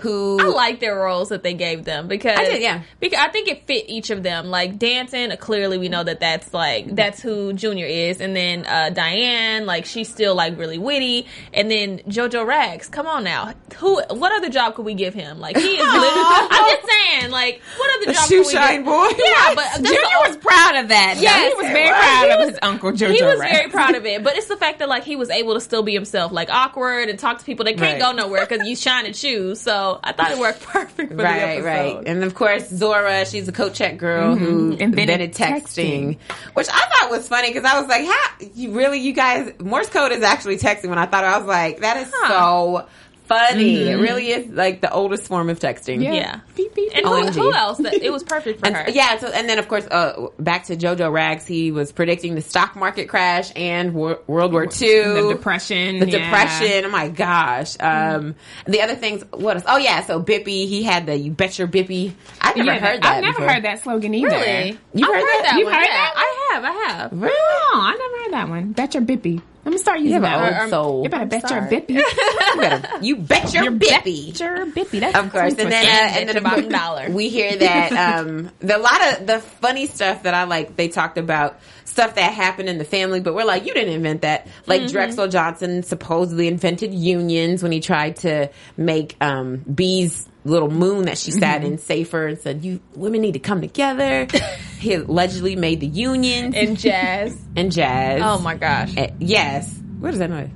who 0.00 0.38
I 0.40 0.44
like 0.46 0.80
their 0.80 0.96
roles 0.96 1.28
that 1.28 1.42
they 1.42 1.54
gave 1.54 1.84
them 1.84 2.08
because 2.08 2.38
I 2.38 2.44
did, 2.44 2.62
yeah. 2.62 2.82
Because 3.00 3.18
I 3.20 3.28
think 3.28 3.48
it 3.48 3.66
fit 3.66 3.84
each 3.88 4.10
of 4.10 4.22
them. 4.22 4.46
Like 4.46 4.78
dancing, 4.78 5.30
clearly 5.38 5.78
we 5.78 5.88
know 5.88 6.02
that 6.02 6.20
that's 6.20 6.52
like 6.54 6.94
that's 6.94 7.20
who 7.20 7.52
Junior 7.52 7.86
is, 7.86 8.20
and 8.20 8.34
then 8.34 8.64
uh, 8.66 8.90
Diane, 8.90 9.66
like 9.66 9.84
she's 9.86 10.08
still 10.08 10.34
like 10.34 10.58
really 10.58 10.78
witty, 10.78 11.26
and 11.52 11.70
then 11.70 11.98
Jojo 12.08 12.46
Rags. 12.46 12.88
Come 12.88 13.06
on 13.06 13.24
now, 13.24 13.52
who? 13.76 14.00
What 14.10 14.32
other 14.32 14.48
job 14.48 14.74
could 14.74 14.84
we 14.84 14.94
give 14.94 15.14
him? 15.14 15.38
Like 15.40 15.56
he 15.56 15.68
is. 15.76 15.78
literally, 15.92 16.48
I'm 16.50 16.70
just 16.70 16.88
saying, 16.88 17.30
like 17.30 17.60
what 17.76 18.02
other 18.02 18.10
a 18.10 18.14
job? 18.14 18.24
shoe 18.28 18.38
could 18.42 18.46
we 18.46 18.52
shine 18.52 18.76
give? 18.78 18.84
boy. 18.86 19.08
Yeah, 19.18 19.54
but 19.54 19.66
Junior 19.76 20.00
the- 20.00 20.28
was 20.28 20.36
proud 20.38 20.76
of 20.76 20.88
that. 20.88 21.14
though. 21.16 21.22
Yes, 21.22 21.52
he 21.52 21.56
was 21.62 21.66
very 21.66 21.86
was. 21.90 21.98
proud 21.98 22.24
He 22.24 22.30
of 22.30 22.38
was- 22.40 22.48
his 22.50 22.58
uncle 22.62 22.92
Jojo. 22.92 23.14
he 23.14 23.22
was 23.22 23.38
Rabbit. 23.38 23.52
very 23.54 23.70
proud 23.70 23.94
of 23.94 24.06
it, 24.12 24.24
but 24.24 24.36
it's 24.36 24.46
the 24.48 24.56
fact 24.56 24.78
that 24.78 24.88
like 24.88 25.04
he 25.04 25.16
was 25.16 25.30
able 25.30 25.54
to 25.54 25.60
still 25.60 25.82
be 25.82 25.92
himself, 25.92 26.32
like 26.32 26.48
awkward 26.50 27.08
and 27.08 27.18
talk 27.18 27.38
to 27.38 27.44
people 27.44 27.64
that 27.64 27.76
can't 27.76 27.80
Right. 27.80 27.98
go 28.00 28.12
nowhere 28.12 28.46
because 28.46 28.66
you 28.66 28.76
shining 28.76 29.12
shoes. 29.12 29.60
So 29.60 29.89
I 30.04 30.12
thought 30.12 30.30
it 30.30 30.38
worked 30.38 30.60
perfect 30.66 31.10
for 31.10 31.16
the 31.16 31.22
Right, 31.24 31.40
episode. 31.58 31.64
right. 31.66 32.02
And 32.06 32.22
of 32.22 32.34
course, 32.34 32.68
Zora, 32.68 33.24
she's 33.26 33.48
a 33.48 33.52
coach 33.52 33.74
check 33.74 33.96
girl 33.96 34.34
mm-hmm. 34.36 34.44
who 34.44 34.72
Invented 34.76 35.20
invented 35.20 35.34
texting, 35.34 36.18
which 36.54 36.68
I 36.70 36.78
thought 36.88 37.10
was 37.10 37.26
funny 37.28 37.48
because 37.52 37.64
I 37.64 37.80
was 37.80 37.88
like, 37.88 38.04
how, 38.06 38.46
you 38.54 38.72
really, 38.72 38.98
you 39.00 39.12
guys, 39.12 39.52
Morse 39.58 39.88
code 39.88 40.12
is 40.12 40.22
actually 40.22 40.58
texting 40.58 40.88
when 40.90 40.98
I 40.98 41.06
thought, 41.06 41.24
I 41.24 41.38
was 41.38 41.46
like, 41.46 41.80
that 41.80 41.96
is 41.96 42.10
Huh. 42.14 42.28
so 42.28 42.88
funny. 43.30 43.88
It 43.88 43.94
really 43.96 44.30
is 44.30 44.48
like 44.48 44.80
the 44.80 44.92
oldest 44.92 45.24
form 45.28 45.48
of 45.48 45.58
texting. 45.60 46.02
Yeah. 46.02 46.40
Beep, 46.56 46.74
beep. 46.74 46.90
And 46.94 47.06
who, 47.06 47.12
OMG. 47.12 47.34
who 47.34 47.54
else? 47.54 47.78
That, 47.78 47.94
it 47.94 48.10
was 48.12 48.22
perfect 48.24 48.60
for 48.60 48.70
her. 48.72 48.80
And, 48.80 48.94
yeah, 48.94 49.18
so 49.18 49.28
and 49.28 49.48
then 49.48 49.58
of 49.58 49.68
course, 49.68 49.86
uh, 49.86 50.26
back 50.38 50.64
to 50.64 50.76
Jojo 50.76 51.12
Rags, 51.12 51.46
he 51.46 51.70
was 51.72 51.92
predicting 51.92 52.34
the 52.34 52.42
stock 52.42 52.74
market 52.76 53.08
crash 53.08 53.52
and 53.54 53.94
Wor- 53.94 54.20
World 54.26 54.52
War 54.52 54.64
II, 54.64 54.68
the 54.68 55.32
depression. 55.34 56.00
the 56.00 56.10
yeah. 56.10 56.24
depression. 56.24 56.84
Oh 56.86 56.90
my 56.90 57.08
gosh! 57.08 57.76
Um, 57.80 58.34
and 58.66 58.74
the 58.74 58.82
other 58.82 58.96
things, 58.96 59.24
what 59.30 59.56
else? 59.56 59.64
Oh 59.66 59.76
yeah, 59.78 60.04
so 60.04 60.22
Bippy, 60.22 60.66
he 60.66 60.82
had 60.82 61.06
the 61.06 61.16
"You 61.16 61.30
Bet 61.30 61.58
Your 61.58 61.68
Bippy." 61.68 62.12
I've 62.40 62.56
never 62.56 62.72
Yeah, 62.72 62.78
heard 62.78 63.02
that. 63.02 63.16
I've 63.16 63.22
never 63.22 63.38
before. 63.38 63.54
heard 63.54 63.64
that 63.64 63.82
slogan 63.82 64.14
either. 64.14 64.28
Really? 64.28 64.78
You 64.94 65.06
I've 65.06 65.14
heard 65.14 65.44
that? 65.44 65.54
You've 65.56 65.66
one. 65.66 65.74
heard 65.74 65.84
yeah, 65.84 65.94
that 65.94 66.14
one? 66.14 66.24
I 66.24 66.50
have. 66.52 66.64
I 66.64 66.70
have. 66.92 67.12
Really? 67.12 67.34
Oh, 67.38 67.80
I 67.82 67.96
never 67.96 68.24
heard 68.24 68.32
that 68.32 68.48
one. 68.48 68.72
Bet 68.72 68.94
your 68.94 69.02
bippy. 69.04 69.40
Let 69.64 69.72
me 69.72 69.78
start 69.78 69.98
using 70.00 70.14
You 70.14 70.22
have 70.22 70.40
that. 70.40 70.48
an 70.48 70.52
one. 70.54 70.60
old 70.62 70.70
soul. 70.70 71.02
You 71.04 71.08
better 71.10 71.26
bet 71.26 71.50
your 71.50 71.60
bippy. 71.62 72.02
You, 72.50 72.56
better, 72.56 73.04
you 73.04 73.16
bet 73.16 73.54
your 73.54 73.64
Bippy. 73.72 74.26
Bet 74.28 74.40
your 74.40 74.66
bippy. 74.66 75.00
That's 75.00 75.16
Of 75.16 75.30
course, 75.32 75.54
and 75.58 75.70
then 75.70 75.84
uh, 75.86 76.18
And 76.18 76.28
then 76.28 76.34
your 76.36 76.42
bottom 76.42 76.68
dollar. 76.68 77.10
we 77.10 77.28
hear 77.28 77.54
that 77.56 77.92
um, 77.92 78.50
the 78.60 78.76
a 78.76 78.78
lot 78.78 79.20
of 79.20 79.26
the 79.26 79.38
funny 79.40 79.86
stuff 79.86 80.22
that 80.24 80.34
I 80.34 80.44
like. 80.44 80.76
They 80.76 80.88
talked 80.88 81.18
about 81.18 81.58
stuff 81.84 82.14
that 82.16 82.32
happened 82.32 82.68
in 82.68 82.78
the 82.78 82.84
family, 82.84 83.20
but 83.20 83.34
we're 83.34 83.44
like, 83.44 83.66
you 83.66 83.74
didn't 83.74 83.92
invent 83.94 84.22
that. 84.22 84.48
Like 84.66 84.88
Drexel 84.88 85.28
Johnson 85.28 85.82
supposedly 85.82 86.48
invented 86.48 86.92
unions 86.94 87.62
when 87.62 87.72
he 87.72 87.80
tried 87.80 88.16
to 88.16 88.50
make 88.76 89.16
um, 89.20 89.58
B's 89.58 90.26
little 90.44 90.70
moon 90.70 91.06
that 91.06 91.18
she 91.18 91.30
sat 91.30 91.62
mm-hmm. 91.62 91.72
in 91.72 91.78
safer 91.78 92.26
and 92.26 92.38
said, 92.38 92.64
"You 92.64 92.80
women 92.94 93.20
need 93.20 93.32
to 93.32 93.38
come 93.40 93.60
together." 93.60 94.26
he 94.78 94.94
allegedly 94.94 95.56
made 95.56 95.80
the 95.80 95.86
unions 95.86 96.54
And 96.56 96.78
jazz. 96.78 97.36
and 97.56 97.72
jazz. 97.72 98.20
Oh 98.24 98.38
my 98.40 98.54
gosh. 98.54 98.94
Yes. 99.18 99.76
What 99.98 100.12
is 100.12 100.18
that 100.18 100.30
noise? 100.30 100.50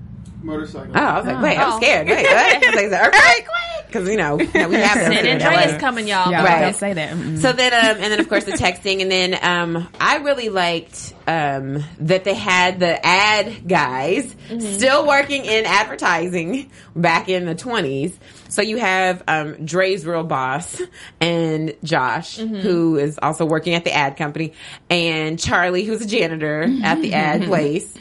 Motorcycle. 0.45 0.93
Oh, 0.95 1.01
I 1.01 1.17
was 1.19 1.27
like, 1.27 1.43
wait, 1.43 1.57
I 1.59 1.65
was 1.67 1.75
Oh. 1.75 1.79
scared. 1.79 2.07
Wait, 2.09 2.23
what? 2.25 2.37
I 2.37 2.59
was 2.59 2.75
like, 2.75 2.85
is 2.85 2.93
earthquake? 2.93 3.49
Because 3.87 4.09
you 4.09 4.17
know, 4.17 4.37
we 4.37 4.47
have 4.47 4.71
those 4.71 4.81
San 4.93 5.13
here 5.13 5.37
in 5.37 5.43
Andreas 5.43 5.81
coming, 5.81 6.09
y'all. 6.09 6.31
Yeah, 6.31 6.45
Right. 6.45 6.61
don't 6.63 6.75
say 6.77 6.93
that. 6.95 7.15
Mm-mm. 7.17 7.39
So 7.41 7.53
then, 7.53 7.73
um, 7.73 8.03
and 8.03 8.13
then 8.13 8.19
of 8.21 8.29
course 8.29 8.45
the 8.45 8.53
texting, 8.53 9.01
and 9.03 9.11
then 9.11 9.39
um, 9.41 9.89
I 10.01 10.17
really 10.17 10.49
liked 10.49 11.15
um, 11.29 11.83
that 12.01 12.25
they 12.25 12.35
had 12.35 12.81
the 12.81 13.05
ad 13.07 13.69
guys 13.69 14.35
still 14.59 15.07
working 15.07 15.45
in 15.45 15.65
advertising 15.65 16.71
back 16.97 17.29
in 17.29 17.47
the 17.47 17.55
twenties. 17.55 18.19
So 18.49 18.63
you 18.63 18.77
have 18.79 19.23
um, 19.29 19.65
Dre's 19.65 20.05
real 20.07 20.23
boss 20.25 20.81
and 21.21 21.75
Josh, 21.83 22.37
who 22.37 22.97
is 22.97 23.19
also 23.21 23.45
working 23.47 23.75
at 23.75 23.85
the 23.85 23.93
ad 23.93 24.17
company, 24.17 24.53
and 24.91 25.39
Charlie, 25.39 25.85
who's 25.85 26.03
a 26.03 26.07
janitor 26.07 26.63
at 26.83 27.01
the 27.01 27.15
ad 27.15 27.43
place. 27.47 27.93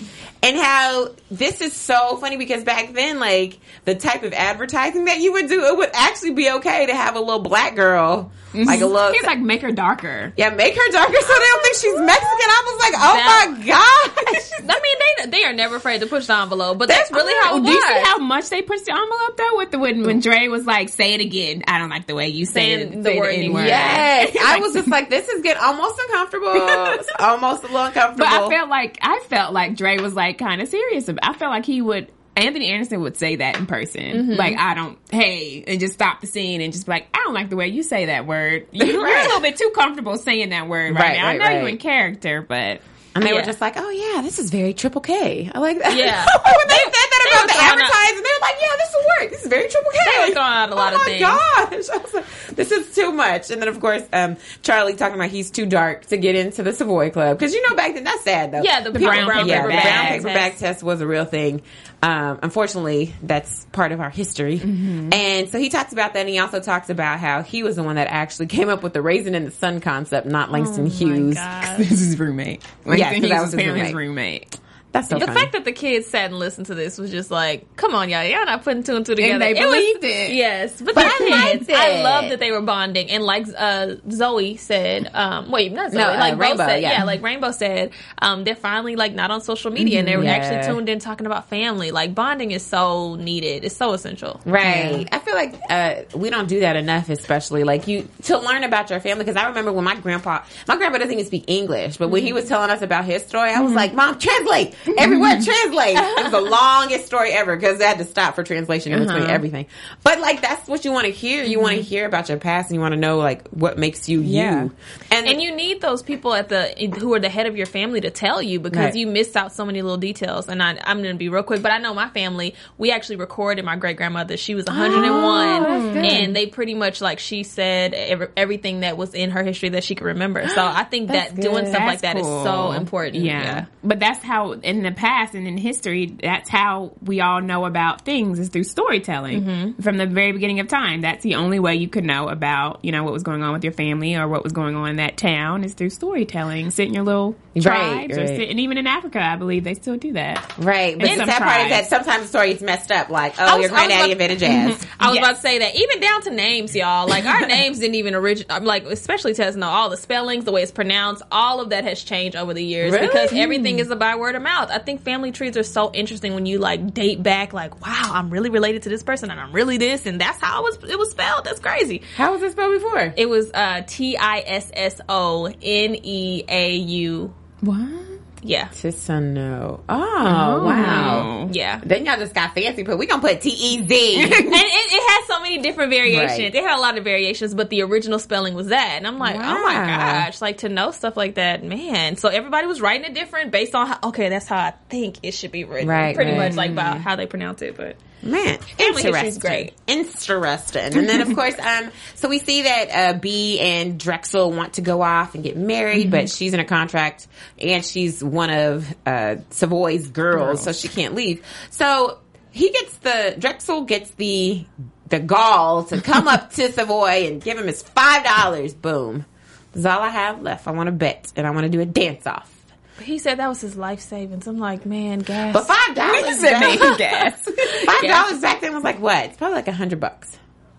And 0.44 0.58
how 0.58 1.12
this 1.32 1.62
is 1.62 1.72
so 1.72 2.18
funny 2.18 2.36
because 2.36 2.66
back 2.66 2.92
then, 2.92 3.18
like 3.18 3.60
the 3.86 3.96
type 3.96 4.24
of 4.24 4.34
advertising 4.34 5.06
that 5.06 5.20
you 5.20 5.32
would 5.32 5.48
do, 5.48 5.64
it 5.64 5.78
would 5.78 5.92
actually 5.94 6.34
be 6.34 6.52
okay 6.52 6.86
to 6.86 6.94
have 6.94 7.16
a 7.16 7.20
little 7.22 7.40
black 7.40 7.76
girl, 7.78 8.30
Mm-hmm. 8.54 8.64
like 8.68 8.82
a 8.82 8.86
little, 8.86 9.12
He's 9.14 9.24
like 9.24 9.40
make 9.40 9.62
her 9.62 9.72
darker. 9.72 10.32
yeah, 10.38 10.50
make 10.52 10.76
her 10.76 10.92
darker 10.92 11.20
so 11.22 11.28
they 11.34 11.40
don't 11.40 11.64
think 11.64 11.76
she's 11.76 12.00
Mexican. 12.00 12.50
I 12.50 12.62
was 12.70 12.80
like, 12.80 12.94
oh 12.96 13.16
That- 13.18 13.50
my 13.58 13.66
gosh. 13.66 14.50
I 14.60 14.80
mean, 14.82 15.26
they 15.26 15.38
they 15.40 15.44
are 15.46 15.54
never 15.54 15.78
afraid 15.78 16.02
to 16.02 16.08
push 16.08 16.28
the 16.28 16.36
envelope, 16.38 16.78
but 16.78 16.88
that's 16.88 17.12
really 17.12 17.34
how 17.44 17.58
it 17.58 17.64
Do 17.64 17.72
you 17.72 17.82
see 17.82 18.02
how 18.04 18.18
much 18.20 18.50
they 18.50 18.62
pushed 18.62 18.86
the 18.86 18.92
envelope 18.92 19.38
though? 19.38 19.58
With 19.58 19.72
the 19.72 19.80
when 19.80 20.04
when 20.04 20.20
Dre 20.20 20.48
was 20.48 20.66
like, 20.66 20.90
"Say 20.90 21.14
it 21.16 21.22
again." 21.22 21.64
I 21.68 21.80
don't 21.80 21.90
like 21.90 22.08
the 22.08 22.16
way 22.16 22.28
you 22.30 22.46
say 22.46 22.54
Saying 22.76 22.80
it, 22.80 23.04
the 23.04 23.04
say 23.04 23.20
word 23.20 23.34
N-word. 23.36 23.66
Yes, 23.68 24.38
I 24.46 24.60
was 24.60 24.74
just 24.74 24.88
like, 24.88 25.10
this 25.10 25.28
is 25.30 25.42
getting 25.42 25.62
almost 25.64 26.00
uncomfortable, 26.00 26.52
It's 26.54 27.10
almost 27.20 27.64
a 27.64 27.68
little 27.68 27.84
uncomfortable. 27.86 28.26
But 28.30 28.42
I 28.44 28.50
felt 28.50 28.70
like 28.70 28.98
I 29.02 29.20
felt 29.30 29.54
like 29.54 29.76
Dre 29.76 29.98
was 30.00 30.14
like 30.14 30.38
kind 30.38 30.62
of 30.62 30.68
serious. 30.68 31.10
I 31.22 31.34
felt 31.34 31.52
like 31.52 31.66
he 31.66 31.82
would. 31.82 32.12
Anthony 32.36 32.70
Anderson 32.70 33.02
would 33.02 33.16
say 33.18 33.36
that 33.38 33.58
in 33.58 33.66
person, 33.68 34.02
Mm-hmm. 34.02 34.34
like 34.34 34.58
I 34.58 34.74
don't, 34.74 34.98
hey, 35.12 35.64
and 35.68 35.80
just 35.80 35.94
stop 35.94 36.20
the 36.22 36.28
scene 36.28 36.62
and 36.62 36.74
just 36.74 36.86
be 36.88 36.92
like, 36.92 37.08
I 37.14 37.18
don't 37.24 37.34
like 37.34 37.50
the 37.50 37.56
way 37.56 37.68
you 37.68 37.84
say 37.84 38.06
that 38.06 38.26
word. 38.26 38.68
You, 38.72 38.86
You're 38.86 39.06
a 39.20 39.22
little 39.24 39.42
bit 39.42 39.58
too 39.58 39.72
comfortable 39.76 40.18
saying 40.18 40.50
that 40.50 40.68
word 40.68 40.96
right, 40.96 41.02
Right, 41.02 41.18
now. 41.18 41.28
right, 41.28 41.42
I 41.42 41.44
know 41.54 41.58
you 41.60 41.64
right. 41.66 41.74
in 41.74 41.78
character, 41.80 42.42
but 42.42 42.82
and 43.16 43.24
they 43.24 43.34
were 43.34 43.44
just 43.44 43.62
like, 43.62 43.74
oh 43.78 43.90
yeah, 43.92 44.24
this 44.24 44.40
is 44.40 44.50
very 44.50 44.74
triple 44.74 45.00
K. 45.02 45.52
I 45.54 45.60
like 45.60 45.78
that. 45.78 45.96
Yeah. 45.96 46.26
when 46.44 46.68
they 46.68 46.76
said 46.76 47.10
they 47.24 47.32
about 47.32 47.42
were 47.44 47.48
the 47.48 47.54
throwing 47.54 47.82
out- 47.82 48.24
they 48.24 48.30
were 48.30 48.42
like, 48.42 48.56
yeah, 48.62 48.76
this 48.78 48.94
will 48.94 49.06
work. 49.22 49.30
This 49.32 49.42
is 49.44 49.48
very 49.48 49.70
triple 49.70 49.92
K. 49.92 50.00
They 50.06 50.20
were 50.30 50.34
throwing 50.34 50.54
out 50.54 50.72
a 50.72 50.76
lot 50.76 50.94
oh 50.94 50.96
of 50.96 51.02
my 51.02 51.06
things. 51.06 51.22
gosh. 51.22 51.90
I 51.90 51.98
was 52.04 52.14
like, 52.14 52.26
this 52.56 52.72
is 52.72 52.94
too 52.96 53.12
much. 53.12 53.52
And 53.52 53.62
then 53.62 53.70
of 53.70 53.80
course, 53.80 54.04
um, 54.14 54.38
Charlie 54.62 54.96
talking 54.96 55.16
about 55.16 55.30
he's 55.30 55.52
too 55.52 55.66
dark 55.66 56.06
to 56.08 56.18
get 56.18 56.36
into 56.36 56.64
the 56.64 56.74
Savoy 56.74 57.10
Club. 57.10 57.40
Cause 57.40 57.54
you 57.54 57.68
know 57.70 57.76
back 57.76 57.94
then, 57.94 58.04
that's 58.04 58.24
sad 58.24 58.52
though. 58.52 58.62
Yeah, 58.64 58.82
the 58.82 58.92
People- 58.92 59.08
brown 59.08 59.28
paper 59.28 59.48
yeah, 59.48 59.68
bag 59.68 59.84
brown 59.84 60.08
paper 60.08 60.24
test. 60.24 60.36
bag 60.36 60.58
test 60.58 60.84
was 60.84 61.02
a 61.02 61.08
real 61.08 61.26
thing. 61.26 61.62
Um, 62.02 62.40
unfortunately, 62.44 63.14
that's 63.24 63.66
part 63.72 63.94
of 63.94 64.02
our 64.02 64.10
history. 64.10 64.60
Mm-hmm. 64.60 65.14
And 65.14 65.50
so 65.50 65.58
he 65.58 65.70
talks 65.70 65.94
about 65.94 66.14
that, 66.14 66.20
and 66.20 66.30
he 66.30 66.38
also 66.40 66.60
talks 66.60 66.90
about 66.90 67.20
how 67.20 67.44
he 67.44 67.64
was 67.64 67.78
the 67.78 67.84
one 67.84 67.96
that 67.96 68.08
actually 68.10 68.48
came 68.48 68.68
up 68.68 68.84
with 68.84 68.92
the 68.94 69.02
raisin 69.02 69.36
in 69.36 69.46
the 69.46 69.52
sun 69.52 69.80
concept, 69.80 70.28
not 70.28 70.52
Langston 70.52 70.86
Hughes. 70.88 71.36
this 71.78 71.92
is 71.94 72.00
his 72.00 72.20
roommate. 72.20 72.62
Like, 72.86 73.00
Yeah, 73.00 73.14
'cause 73.14 73.22
he's 73.22 73.30
that 73.30 73.42
was 73.42 73.52
his 73.54 73.62
apparently 73.62 73.94
roommate. 73.96 74.60
That's 74.94 75.10
so 75.10 75.18
The 75.18 75.26
funny. 75.26 75.40
fact 75.40 75.54
that 75.54 75.66
the 75.66 75.72
kids 75.72 76.06
sat 76.08 76.26
and 76.30 76.38
listened 76.38 76.68
to 76.68 76.76
this 76.76 77.00
was 77.00 77.10
just 77.10 77.32
like, 77.32 77.76
come 77.78 77.96
on, 77.96 78.10
y'all, 78.10 78.24
y'all 78.24 78.46
not 78.46 78.64
putting 78.64 78.84
two 78.84 78.96
and 78.96 79.04
two 79.06 79.16
together. 79.16 79.40
they 79.40 79.54
was- 79.56 79.60
believed 79.64 80.04
it. 80.04 80.34
Yes, 80.36 80.80
but, 80.80 80.94
But 80.94 81.04
the 81.04 81.10
I 81.10 81.18
kids, 81.18 81.68
liked 81.68 81.70
it. 81.70 81.76
I 81.76 82.02
love 82.04 82.30
that 82.30 82.40
they 82.40 82.52
were 82.52 82.62
bonding, 82.62 83.10
and 83.10 83.24
like 83.24 83.48
uh, 83.58 83.96
Zoe 84.12 84.56
said, 84.58 85.10
um, 85.16 85.50
wait, 85.50 85.72
not 85.72 85.92
Zoe, 85.92 86.00
No, 86.00 86.12
uh, 86.14 86.18
like 86.20 86.36
Bo 86.36 86.40
Rainbow, 86.42 86.66
said, 86.68 86.82
yeah. 86.84 87.04
like 87.06 87.24
Rainbow 87.24 87.52
said, 87.52 87.90
um, 88.22 88.44
they're 88.44 88.56
finally 88.56 88.96
like 88.96 89.14
not 89.16 89.32
on 89.32 89.42
social 89.42 89.72
media, 89.72 89.98
and 89.98 90.08
they 90.08 90.16
were 90.16 90.24
Yeah. 90.26 90.34
actually 90.36 90.72
tuned 90.72 90.88
in 90.88 91.00
talking 91.00 91.26
about 91.26 91.50
family. 91.50 91.90
Like 91.90 92.14
bonding 92.14 92.52
is 92.52 92.64
so 92.64 93.16
needed; 93.16 93.66
it's 93.66 93.76
so 93.76 93.94
essential. 93.94 94.42
Right. 94.46 95.10
I 95.12 95.18
feel 95.18 95.34
like 95.34 95.56
uh, 95.72 95.96
we 96.16 96.30
don't 96.30 96.48
do 96.48 96.60
that 96.60 96.76
enough, 96.76 97.10
especially 97.10 97.64
like 97.64 97.88
you 97.88 98.08
to 98.26 98.38
learn 98.38 98.64
about 98.64 98.92
your 98.92 99.00
family. 99.00 99.24
Because 99.26 99.42
I 99.42 99.48
remember 99.48 99.72
when 99.74 99.86
my 99.86 99.96
grandpa, 99.96 100.44
my 100.68 100.78
grandpa 100.78 101.00
doesn't 101.00 101.14
even 101.14 101.26
speak 101.26 101.46
English, 101.48 101.98
but 101.98 102.10
when 102.10 102.22
he 102.22 102.32
was 102.32 102.48
telling 102.48 102.70
us 102.70 102.84
about 102.84 103.06
his 103.06 103.26
story, 103.26 103.50
I 103.50 103.62
was 103.62 103.74
like, 103.74 103.96
"Mom, 103.96 104.20
translate 104.20 104.76
everywhere, 104.98 105.38
mm-hmm. 105.38 105.44
translate." 105.44 105.98
It 105.98 106.24
was 106.24 106.32
the 106.32 106.42
longest 106.50 107.06
story 107.06 107.32
ever 107.32 107.56
because 107.56 107.80
they 107.80 107.86
had 107.86 107.98
to 107.98 108.06
stop 108.06 108.36
for 108.36 108.44
translation 108.44 108.94
in 108.94 109.00
between 109.00 109.24
uh-huh. 109.24 109.32
everything. 109.32 109.68
But 110.04 110.20
like 110.20 110.42
that's 110.42 110.68
what 110.68 110.86
you 110.86 110.92
want 110.92 111.06
to 111.06 111.12
hear. 111.12 111.44
You 111.44 111.60
want 111.60 111.76
to 111.76 111.82
mm-hmm. 111.82 111.88
hear 111.88 112.06
about 112.06 112.30
your 112.30 112.38
past, 112.38 112.70
and 112.70 112.76
you 112.76 112.82
want 112.82 112.94
to 112.94 113.00
know 113.00 113.18
like 113.18 113.48
what 113.50 113.78
makes 113.78 114.10
you 114.10 114.22
Yeah. 114.22 114.64
you. 114.64 114.76
And, 115.12 115.28
And 115.28 115.42
you 115.42 115.56
need 115.56 115.82
those 115.82 116.02
people 116.04 116.34
at 116.34 116.50
the 116.50 116.74
who 117.00 117.14
are 117.14 117.20
the 117.20 117.30
head 117.30 117.46
of 117.46 117.56
your 117.58 117.66
family 117.66 118.02
to 118.02 118.10
tell 118.10 118.42
you 118.42 118.60
because 118.60 118.86
Right. 118.86 118.96
you 118.96 119.08
miss 119.08 119.36
out 119.36 119.54
so 119.54 119.66
many 119.66 119.82
little 119.82 119.98
details. 119.98 120.50
And 120.50 120.62
I, 120.62 120.78
I'm 120.84 121.02
going 121.02 121.16
to 121.16 121.20
be 121.20 121.30
real 121.30 121.44
quick, 121.44 121.62
but 121.62 121.72
I 121.72 121.78
know 121.78 121.94
my 121.94 122.10
family. 122.10 122.56
We 122.78 122.92
actually 122.92 123.18
recorded 123.18 123.66
my 123.66 123.76
great 123.76 123.98
grandmother. 123.98 124.38
She 124.38 124.56
was 124.56 124.66
101, 124.66 125.98
and 125.98 126.30
oh, 126.30 126.34
they 126.34 126.48
pretty 126.48 126.74
much 126.74 127.02
like 127.02 127.20
she 127.20 127.44
said 127.44 127.94
every, 127.94 128.28
everything 128.36 128.82
that 128.82 128.98
was 128.98 129.14
in 129.14 129.32
her 129.32 129.44
history 129.44 129.70
that 129.70 129.84
she 129.84 129.96
could 129.96 130.06
remember. 130.06 130.48
So 130.48 130.66
I 130.66 130.84
think 130.84 131.08
that 131.12 131.36
doing 131.36 131.68
stuff 131.68 131.82
like 131.82 132.02
that 132.02 132.18
is 132.18 132.24
That's 132.26 132.44
so 132.44 132.54
cool. 132.54 132.72
important. 132.74 133.24
Yeah. 133.24 133.66
But 133.84 134.00
that's 134.00 134.24
how 134.24 134.54
in 134.74 134.84
the 134.84 134.92
past 134.92 135.34
and 135.36 135.48
in 135.48 135.58
history, 135.58 136.06
that's 136.22 136.50
how 136.50 136.92
we 137.04 137.22
all 137.22 137.42
know 137.42 137.66
about 137.66 138.02
things 138.06 138.40
is 138.40 138.50
through 138.50 138.64
storytelling. 138.66 139.44
Mm-hmm. 139.44 139.82
From 139.82 139.98
the 139.98 140.06
very 140.06 140.32
beginning 140.32 140.60
of 140.60 140.68
time. 140.68 141.02
That's 141.02 141.24
the 141.24 141.36
only 141.36 141.60
way 141.60 141.76
you 141.76 141.88
could 141.88 142.04
know 142.04 142.28
about, 142.30 142.80
you 142.84 142.92
know, 142.92 143.04
what 143.04 143.14
was 143.14 143.24
going 143.24 143.44
on 143.44 143.54
with 143.54 143.64
your 143.64 143.74
family 143.74 144.16
or 144.16 144.28
what 144.28 144.44
was 144.44 144.54
going 144.54 144.76
on 144.76 144.90
in 144.90 144.96
that 144.98 145.18
town 145.18 145.64
is 145.64 145.74
through 145.74 145.90
storytelling. 145.92 146.72
Sit 146.72 146.88
in 146.88 146.94
your 146.94 147.04
little 147.04 147.36
Right, 147.56 147.62
tribes 148.08 148.18
or 148.18 148.22
right. 148.22 148.28
sit 148.30 148.50
and 148.50 148.60
even 148.62 148.80
in 148.80 148.88
Africa, 148.88 149.20
I 149.22 149.36
believe 149.36 149.64
they 149.64 149.76
still 149.76 149.96
do 149.96 150.14
that. 150.14 150.54
right, 150.58 150.98
but 150.98 151.06
that 151.08 151.18
the 151.28 151.32
part 151.32 151.62
is 151.62 151.70
that 151.70 151.86
sometimes 151.88 152.24
the 152.24 152.28
story 152.30 152.52
is 152.52 152.62
messed 152.64 152.92
up. 152.92 153.10
Like, 153.10 153.36
oh, 153.38 153.44
I 153.46 153.58
was- 153.58 153.70
your 153.70 153.78
I 153.78 153.86
was 153.86 153.88
granddaddy 153.88 154.12
invented 154.14 154.40
jazz. 154.40 154.86
I 155.00 155.10
was 155.10 155.16
Yes. 155.18 155.24
about 155.24 155.36
to 155.36 155.42
say 155.42 155.60
that 155.60 155.76
even 155.76 156.00
down 156.00 156.22
to 156.24 156.32
names, 156.32 156.76
y'all. 156.76 157.08
Like 157.08 157.26
our 157.26 157.46
names 157.46 157.78
didn't 157.78 157.94
even 157.96 158.16
originate. 158.16 158.64
Like 158.64 158.86
especially 158.86 159.34
Tesno, 159.34 159.66
all 159.68 159.90
the 159.90 159.98
spellings, 159.98 160.46
the 160.46 160.52
way 160.52 160.64
it's 160.64 160.72
pronounced, 160.72 161.22
all 161.32 161.62
of 161.62 161.70
that 161.70 161.84
has 161.84 162.02
changed 162.04 162.36
over 162.36 162.56
the 162.56 162.64
years 162.64 162.92
Really? 162.92 163.06
because 163.06 163.32
everything 163.34 163.78
is 163.78 163.92
a 163.92 163.96
by 163.96 164.16
word 164.16 164.34
of 164.34 164.42
mouth. 164.42 164.63
I 164.72 164.80
think 164.80 165.02
family 165.02 165.32
trees 165.32 165.58
are 165.58 165.64
so 165.64 165.92
interesting 165.94 166.34
when 166.34 166.46
you 166.46 166.60
like 166.60 166.94
date 166.94 167.22
back. 167.22 167.54
Like, 167.54 167.86
wow, 167.86 168.12
I'm 168.14 168.30
really 168.30 168.50
related 168.50 168.84
to 168.84 168.90
this 168.90 169.04
person, 169.04 169.32
and 169.32 169.40
I'm 169.40 169.52
really 169.52 169.78
this, 169.78 170.06
and 170.06 170.20
that's 170.20 170.40
how 170.40 170.60
it 170.60 170.64
was. 170.64 170.92
It 170.92 170.98
was 170.98 171.12
spelled. 171.12 171.46
That's 171.46 171.60
crazy. 171.60 172.02
How 172.16 172.34
was 172.34 172.42
it 172.42 172.52
spelled 172.52 172.74
before? 172.74 173.14
It 173.16 173.28
was 173.28 173.52
uh, 173.54 173.84
T 173.88 174.18
I 174.18 174.40
S 174.46 174.72
S 174.74 175.02
O 175.10 175.46
N 175.46 175.96
E 176.04 176.44
A 176.48 176.76
U. 176.76 177.34
What? 177.62 178.13
Yeah, 178.44 178.68
Tisano. 178.68 179.82
Oh, 179.88 179.94
mm-hmm. 179.94 180.66
wow. 180.66 181.50
yeah. 181.52 181.80
Then 181.84 182.06
y'all 182.06 182.18
just 182.18 182.34
got 182.34 182.54
fancy, 182.54 182.84
but 182.84 182.98
we 182.98 183.06
gonna 183.06 183.22
put 183.22 183.42
T 183.42 183.50
E 183.50 183.88
Z. 183.88 184.24
and 184.24 184.32
it, 184.32 184.52
it 184.54 185.12
has 185.12 185.28
so 185.28 185.42
many 185.42 185.60
different 185.60 185.92
variations. 185.92 186.40
Right. 186.40 186.56
It 186.56 186.64
had 186.64 186.78
a 186.78 186.82
lot 186.82 186.98
of 186.98 187.04
variations, 187.04 187.54
but 187.56 187.70
the 187.70 187.82
original 187.84 188.20
spelling 188.20 188.54
was 188.54 188.68
that. 188.68 188.96
And 188.98 189.08
I'm 189.08 189.18
like, 189.18 189.36
oh 189.36 189.40
my 189.40 189.74
gosh, 189.74 190.42
like 190.42 190.60
to 190.60 190.70
know 190.70 190.92
stuff 190.92 191.16
like 191.16 191.36
that, 191.36 191.64
man. 191.64 192.18
So 192.18 192.30
everybody 192.30 192.68
was 192.68 192.82
writing 192.82 193.06
it 193.06 193.14
different 193.14 193.52
based 193.52 193.76
on 193.76 193.88
how, 193.88 194.00
okay, 194.10 194.30
that's 194.30 194.48
how 194.48 194.58
I 194.58 194.74
think 194.90 195.20
it 195.24 195.34
should 195.34 195.52
be 195.52 195.64
written. 195.64 195.88
Right, 195.88 196.16
Pretty 196.16 196.32
right. 196.32 196.50
much 196.50 196.56
like 196.56 196.72
about 196.72 196.96
mm-hmm. 196.96 197.04
how 197.04 197.16
they 197.16 197.26
pronounce 197.26 197.62
it, 197.62 197.78
but 197.78 197.96
Man, 198.24 198.58
Family 198.60 199.04
interesting. 199.04 199.40
great. 199.40 199.74
Interesting. 199.86 200.98
And 200.98 201.10
then 201.10 201.22
of 201.22 201.36
course, 201.36 201.58
um, 201.60 201.92
so 202.16 202.30
we 202.30 202.40
see 202.40 202.64
that 202.64 202.90
uh, 202.90 203.18
B 203.20 203.60
and 203.60 204.00
Drexel 204.00 204.52
want 204.52 204.74
to 204.74 204.82
go 204.82 205.02
off 205.02 205.36
and 205.36 205.44
get 205.44 205.58
married, 205.58 206.10
but 206.10 206.30
she's 206.30 206.54
in 206.54 206.60
a 206.60 206.66
contract 206.66 207.28
and 207.60 207.84
she's 207.84 208.24
one 208.24 208.50
of 208.50 208.94
uh, 209.06 209.36
Savoy's 209.50 210.08
girls, 210.08 210.64
so 210.64 210.72
she 210.72 210.88
can't 210.88 211.16
leave. 211.16 211.46
So 211.70 212.20
he 212.52 212.70
gets 212.72 212.98
the 212.98 213.36
Drexel 213.38 213.82
gets 213.84 214.12
the 214.12 214.66
the 215.10 215.20
gall 215.20 215.84
to 215.86 216.02
come 216.02 216.28
up 216.28 216.52
to 216.54 216.72
Savoy 216.72 217.28
and 217.28 217.42
give 217.42 217.58
him 217.58 217.68
his 217.68 217.82
five 217.82 218.24
dollars. 218.24 218.74
Boom. 218.74 219.26
That's 219.74 219.86
all 219.86 220.02
I 220.02 220.10
have 220.10 220.42
left. 220.42 220.68
I 220.68 220.72
want 220.72 220.88
to 220.88 220.92
bet 220.92 221.34
and 221.36 221.46
I 221.48 221.50
want 221.50 221.64
to 221.64 221.70
do 221.70 221.82
a 221.82 221.86
dance 221.86 222.26
off. 222.28 222.53
He 223.02 223.20
said 223.20 223.40
that 223.40 223.48
was 223.48 223.62
his 223.62 223.76
life 223.76 224.00
savings. 224.00 224.48
I'm 224.48 224.60
like, 224.60 224.86
man, 224.86 225.20
gas. 225.20 225.54
But 225.54 225.66
five 225.68 225.96
dollars 225.96 226.40
said 226.40 226.60
made 226.60 226.80
gas. 226.98 227.50
Five 227.86 228.04
dollars 228.04 228.40
back 228.42 228.62
then 228.62 228.74
was 228.74 228.84
like 228.84 229.00
what? 229.00 229.26
It's 229.26 229.38
probably 229.38 229.56
like 229.56 229.68
a 229.68 229.74
hundred 229.74 230.00
bucks. 230.00 230.38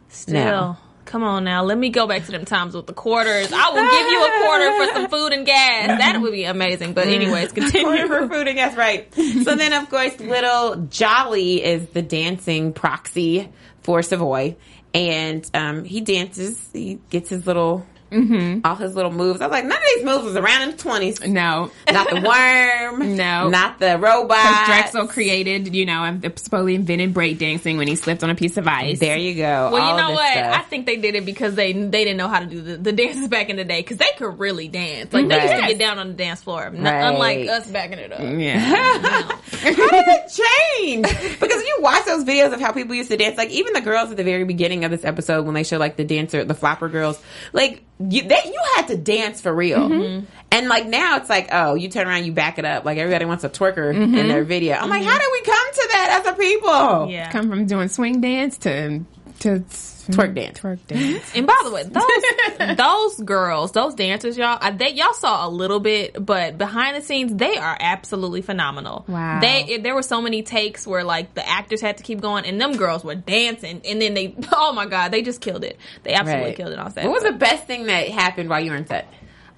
Still. 0.09 0.35
now. 0.35 0.79
Come 1.05 1.23
on 1.23 1.45
now, 1.45 1.63
let 1.65 1.77
me 1.77 1.91
go 1.91 2.07
back 2.07 2.25
to 2.25 2.33
them 2.33 2.47
times 2.47 2.75
with 2.75 2.87
the 2.87 2.95
quarters. 2.95 3.53
I 3.53 3.71
will 3.71 3.91
give 3.91 4.07
you 4.09 4.25
a 4.25 4.47
quarter 4.47 4.77
for 4.79 4.95
some 4.95 5.11
food 5.11 5.33
and 5.35 5.45
gas. 5.45 5.99
That 5.99 6.21
would 6.21 6.33
be 6.33 6.45
amazing. 6.45 6.95
But 6.95 7.09
anyways, 7.09 7.53
continue. 7.53 8.07
for 8.07 8.27
food 8.27 8.49
and 8.49 8.57
gas, 8.57 8.75
right? 8.75 9.13
so 9.15 9.55
then, 9.55 9.75
of 9.75 9.91
course, 9.91 10.19
little 10.19 10.77
Jolly 10.87 11.63
is 11.63 11.87
the 11.91 12.01
dancing 12.03 12.73
proxy 12.73 13.51
for 13.83 14.03
Savoy, 14.03 14.57
and 14.95 15.49
um, 15.53 15.85
he 15.85 16.01
dances. 16.01 16.71
He 16.73 17.01
gets 17.11 17.29
his 17.29 17.47
little. 17.47 17.87
Mm-hmm. 18.11 18.61
All 18.65 18.77
his 18.77 18.95
little 18.95 19.11
moves. 19.11 19.41
I 19.41 19.47
was 19.47 19.53
like, 19.53 19.65
none 19.65 19.77
of 19.77 19.85
these 19.95 20.05
moves 20.05 20.25
was 20.25 20.37
around 20.37 20.63
in 20.63 20.71
the 20.73 20.77
twenties. 20.77 21.21
No. 21.27 21.71
Not 21.91 22.09
the 22.11 22.21
worm. 22.21 23.15
No. 23.17 23.49
Not 23.49 23.79
the 23.81 23.99
robot. 23.99 24.29
Because 24.37 24.67
Drexel 24.67 25.07
created, 25.09 25.75
you 25.75 25.85
know, 25.87 26.21
supposedly 26.37 26.75
invented 26.75 27.13
breakdancing 27.15 27.77
when 27.77 27.89
he 27.89 27.97
slipped 27.97 28.23
on 28.23 28.31
a 28.31 28.35
piece 28.35 28.57
of 28.57 28.67
ice. 28.69 28.99
There 29.01 29.17
you 29.17 29.35
go. 29.35 29.71
Well, 29.73 29.83
All 29.83 29.91
you 29.97 30.03
know 30.03 30.11
what? 30.13 30.33
stuff. 30.33 30.57
I 30.57 30.63
think 30.63 30.87
they 30.87 30.97
did 30.97 31.15
it 31.17 31.25
because 31.25 31.55
they 31.55 31.73
they 31.73 32.05
didn't 32.05 32.17
know 32.17 32.29
how 32.29 32.41
to 32.41 32.47
do 32.47 32.61
the, 32.63 32.77
the 32.77 32.93
dances 32.93 33.29
back 33.29 33.49
in 33.51 33.57
the 33.57 33.65
day 33.65 33.81
because 33.81 33.97
they 33.99 34.11
could 34.17 34.39
really 34.39 34.69
dance. 34.69 35.13
Like 35.13 35.29
they 35.29 35.43
used 35.43 35.55
to 35.55 35.69
get 35.69 35.79
down 35.79 35.99
on 35.99 36.09
the 36.09 36.15
dance 36.15 36.43
floor, 36.43 36.63
Right. 36.73 37.09
unlike 37.09 37.49
us 37.49 37.69
backing 37.69 37.99
it 37.99 38.13
up. 38.13 38.21
Yeah. 38.21 38.59
How 39.65 39.91
did 39.91 40.05
it 40.09 40.33
change? 40.33 41.41
Because 41.41 41.63
you 41.63 41.79
watch 41.81 42.05
those 42.05 42.25
videos 42.25 42.53
of 42.53 42.61
how 42.61 42.73
people 42.73 42.95
used 42.95 43.11
to 43.11 43.17
dance, 43.17 43.37
like 43.39 43.51
even 43.51 43.73
the 43.73 43.81
girls 43.81 44.11
at 44.11 44.17
the 44.17 44.25
very 44.25 44.45
beginning 44.45 44.85
of 44.85 44.91
this 44.91 45.05
episode 45.05 45.45
when 45.47 45.55
they 45.55 45.65
show 45.65 45.79
like 45.79 45.97
the 45.97 46.05
dancer, 46.05 46.45
the 46.45 46.55
flapper 46.55 46.89
girls, 46.89 47.21
like 47.53 47.83
you, 48.11 48.23
they, 48.23 48.41
you 48.45 48.61
had 48.77 48.89
to 48.89 48.97
dance 48.97 49.41
for 49.41 49.55
real. 49.55 49.79
Mm-hmm. 49.79 50.25
And 50.51 50.69
like 50.69 50.87
now 50.87 51.17
it's 51.17 51.29
like, 51.29 51.49
oh, 51.53 51.75
you 51.75 51.89
turn 51.89 52.07
around, 52.07 52.25
you 52.25 52.33
back 52.33 52.59
it 52.59 52.65
up. 52.65 52.85
Like 52.85 52.99
everybody 52.99 53.25
wants 53.25 53.45
a 53.45 53.49
twerker 53.49 53.93
in 53.95 54.13
their 54.13 54.45
video. 54.45 54.77
I'm 54.77 54.89
like, 54.89 55.03
how 55.03 55.19
did 55.19 55.29
we 55.33 55.43
come 55.43 55.73
to 55.73 55.89
that 55.93 56.21
as 56.21 56.33
a 56.33 56.37
people? 56.37 56.69
Mm-hmm. 56.69 57.11
Yeah. 57.11 57.31
Come 57.33 57.49
from 57.49 57.67
doing 57.67 57.89
swing 57.89 58.21
dance 58.21 58.59
to 58.59 59.05
to 59.45 59.65
Twerk 60.11 60.35
dance. 60.35 60.61
Twerk 60.61 60.87
dance. 60.87 61.35
And 61.35 61.47
by 61.47 61.57
the 61.65 61.71
way, 61.71 61.83
those 61.85 62.77
those 62.77 63.21
girls, 63.27 63.73
those 63.73 63.95
dancers, 63.95 64.37
y'all, 64.37 64.59
I, 64.61 64.71
they 64.71 64.91
y'all 64.91 65.15
saw 65.15 65.47
a 65.47 65.49
little 65.49 65.81
bit, 65.81 66.23
but 66.27 66.59
behind 66.59 66.95
the 66.95 67.01
scenes, 67.01 67.35
they 67.35 67.57
are 67.57 67.75
absolutely 67.81 68.43
phenomenal. 68.43 69.07
Wow. 69.09 69.41
They 69.41 69.79
there 69.79 69.95
were 69.95 70.03
so 70.03 70.21
many 70.21 70.43
takes 70.43 70.87
where 70.87 71.05
like 71.05 71.33
the 71.33 71.49
actors 71.49 71.81
had 71.81 71.97
to 71.97 72.03
keep 72.03 72.21
going, 72.21 72.45
and 72.45 72.61
them 72.61 72.77
girls 72.77 73.03
were 73.03 73.15
dancing, 73.15 73.81
and 73.87 74.03
then 74.03 74.13
they, 74.13 74.35
oh 74.53 74.73
my 74.75 74.85
god, 74.85 75.11
they 75.11 75.23
just 75.23 75.41
killed 75.41 75.65
it. 75.65 75.79
They 76.03 76.13
absolutely 76.13 76.49
Right. 76.49 76.57
killed 76.57 76.73
it 76.73 76.79
on 76.79 76.91
set. 76.93 77.05
What 77.05 77.15
was 77.15 77.23
the 77.23 77.33
best 77.39 77.67
thing 77.67 77.87
that 77.87 78.09
happened 78.11 78.51
while 78.51 78.61
you 78.61 78.73
were 78.73 78.77
on 78.77 78.87
set? 78.87 79.07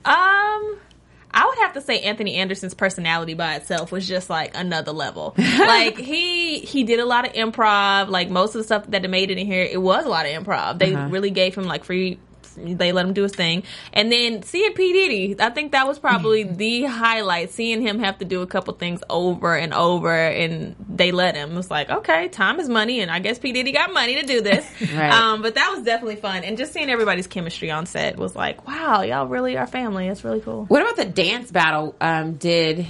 Um, 0.04 0.78
I 1.38 1.44
would 1.46 1.58
have 1.58 1.74
to 1.74 1.82
say 1.82 2.00
Anthony 2.00 2.36
Anderson's 2.36 2.72
personality 2.72 3.34
by 3.34 3.56
itself 3.56 3.92
was 3.92 4.08
just 4.08 4.30
like 4.30 4.56
another 4.56 4.92
level. 4.92 5.34
like 5.38 5.98
he 5.98 6.60
he 6.60 6.82
did 6.84 6.98
a 6.98 7.04
lot 7.04 7.26
of 7.26 7.34
improv. 7.34 8.08
Like 8.08 8.30
most 8.30 8.54
of 8.54 8.60
the 8.60 8.64
stuff 8.64 8.86
that 8.88 9.02
they 9.02 9.08
made 9.08 9.30
it 9.30 9.36
in 9.36 9.46
here, 9.46 9.62
it 9.62 9.80
was 9.82 10.06
a 10.06 10.08
lot 10.08 10.24
of 10.24 10.32
improv. 10.32 10.78
They 10.78 10.94
Uh-huh. 10.94 11.08
really 11.10 11.30
gave 11.30 11.54
him 11.54 11.64
like 11.64 11.84
free. 11.84 12.18
They 12.56 12.92
let 12.92 13.06
him 13.06 13.12
do 13.12 13.22
his 13.22 13.32
thing, 13.32 13.62
and 13.92 14.10
then 14.10 14.42
seeing 14.42 14.72
P 14.74 14.92
Diddy, 14.92 15.36
I 15.38 15.50
think 15.50 15.72
that 15.72 15.86
was 15.86 15.98
probably 15.98 16.42
the 16.44 16.84
highlight. 16.84 17.50
Seeing 17.50 17.82
him 17.82 17.98
have 18.00 18.18
to 18.18 18.24
do 18.24 18.42
a 18.42 18.46
couple 18.46 18.74
things 18.74 19.02
over 19.08 19.54
and 19.54 19.72
over, 19.74 20.12
and 20.12 20.74
they 20.88 21.12
let 21.12 21.36
him. 21.36 21.52
It 21.52 21.56
was 21.56 21.70
like, 21.70 21.90
okay, 21.90 22.28
time 22.28 22.58
is 22.60 22.68
money, 22.68 23.00
and 23.00 23.10
I 23.10 23.18
guess 23.18 23.38
P 23.38 23.52
Diddy 23.52 23.72
got 23.72 23.92
money 23.92 24.20
to 24.20 24.26
do 24.26 24.40
this. 24.40 24.66
Right. 24.96 25.12
um, 25.12 25.42
but 25.42 25.56
that 25.56 25.72
was 25.74 25.84
definitely 25.84 26.16
fun, 26.16 26.42
and 26.44 26.56
just 26.56 26.72
seeing 26.72 26.88
everybody's 26.88 27.26
chemistry 27.26 27.70
on 27.70 27.86
set 27.86 28.16
was 28.16 28.34
like, 28.34 28.66
wow, 28.66 29.02
y'all 29.02 29.26
really 29.26 29.56
are 29.58 29.66
family. 29.66 30.08
It's 30.08 30.24
really 30.24 30.40
cool. 30.40 30.64
What 30.66 30.80
about 30.80 30.96
the 30.96 31.04
dance 31.04 31.50
battle? 31.50 31.94
Um, 32.00 32.34
did 32.34 32.86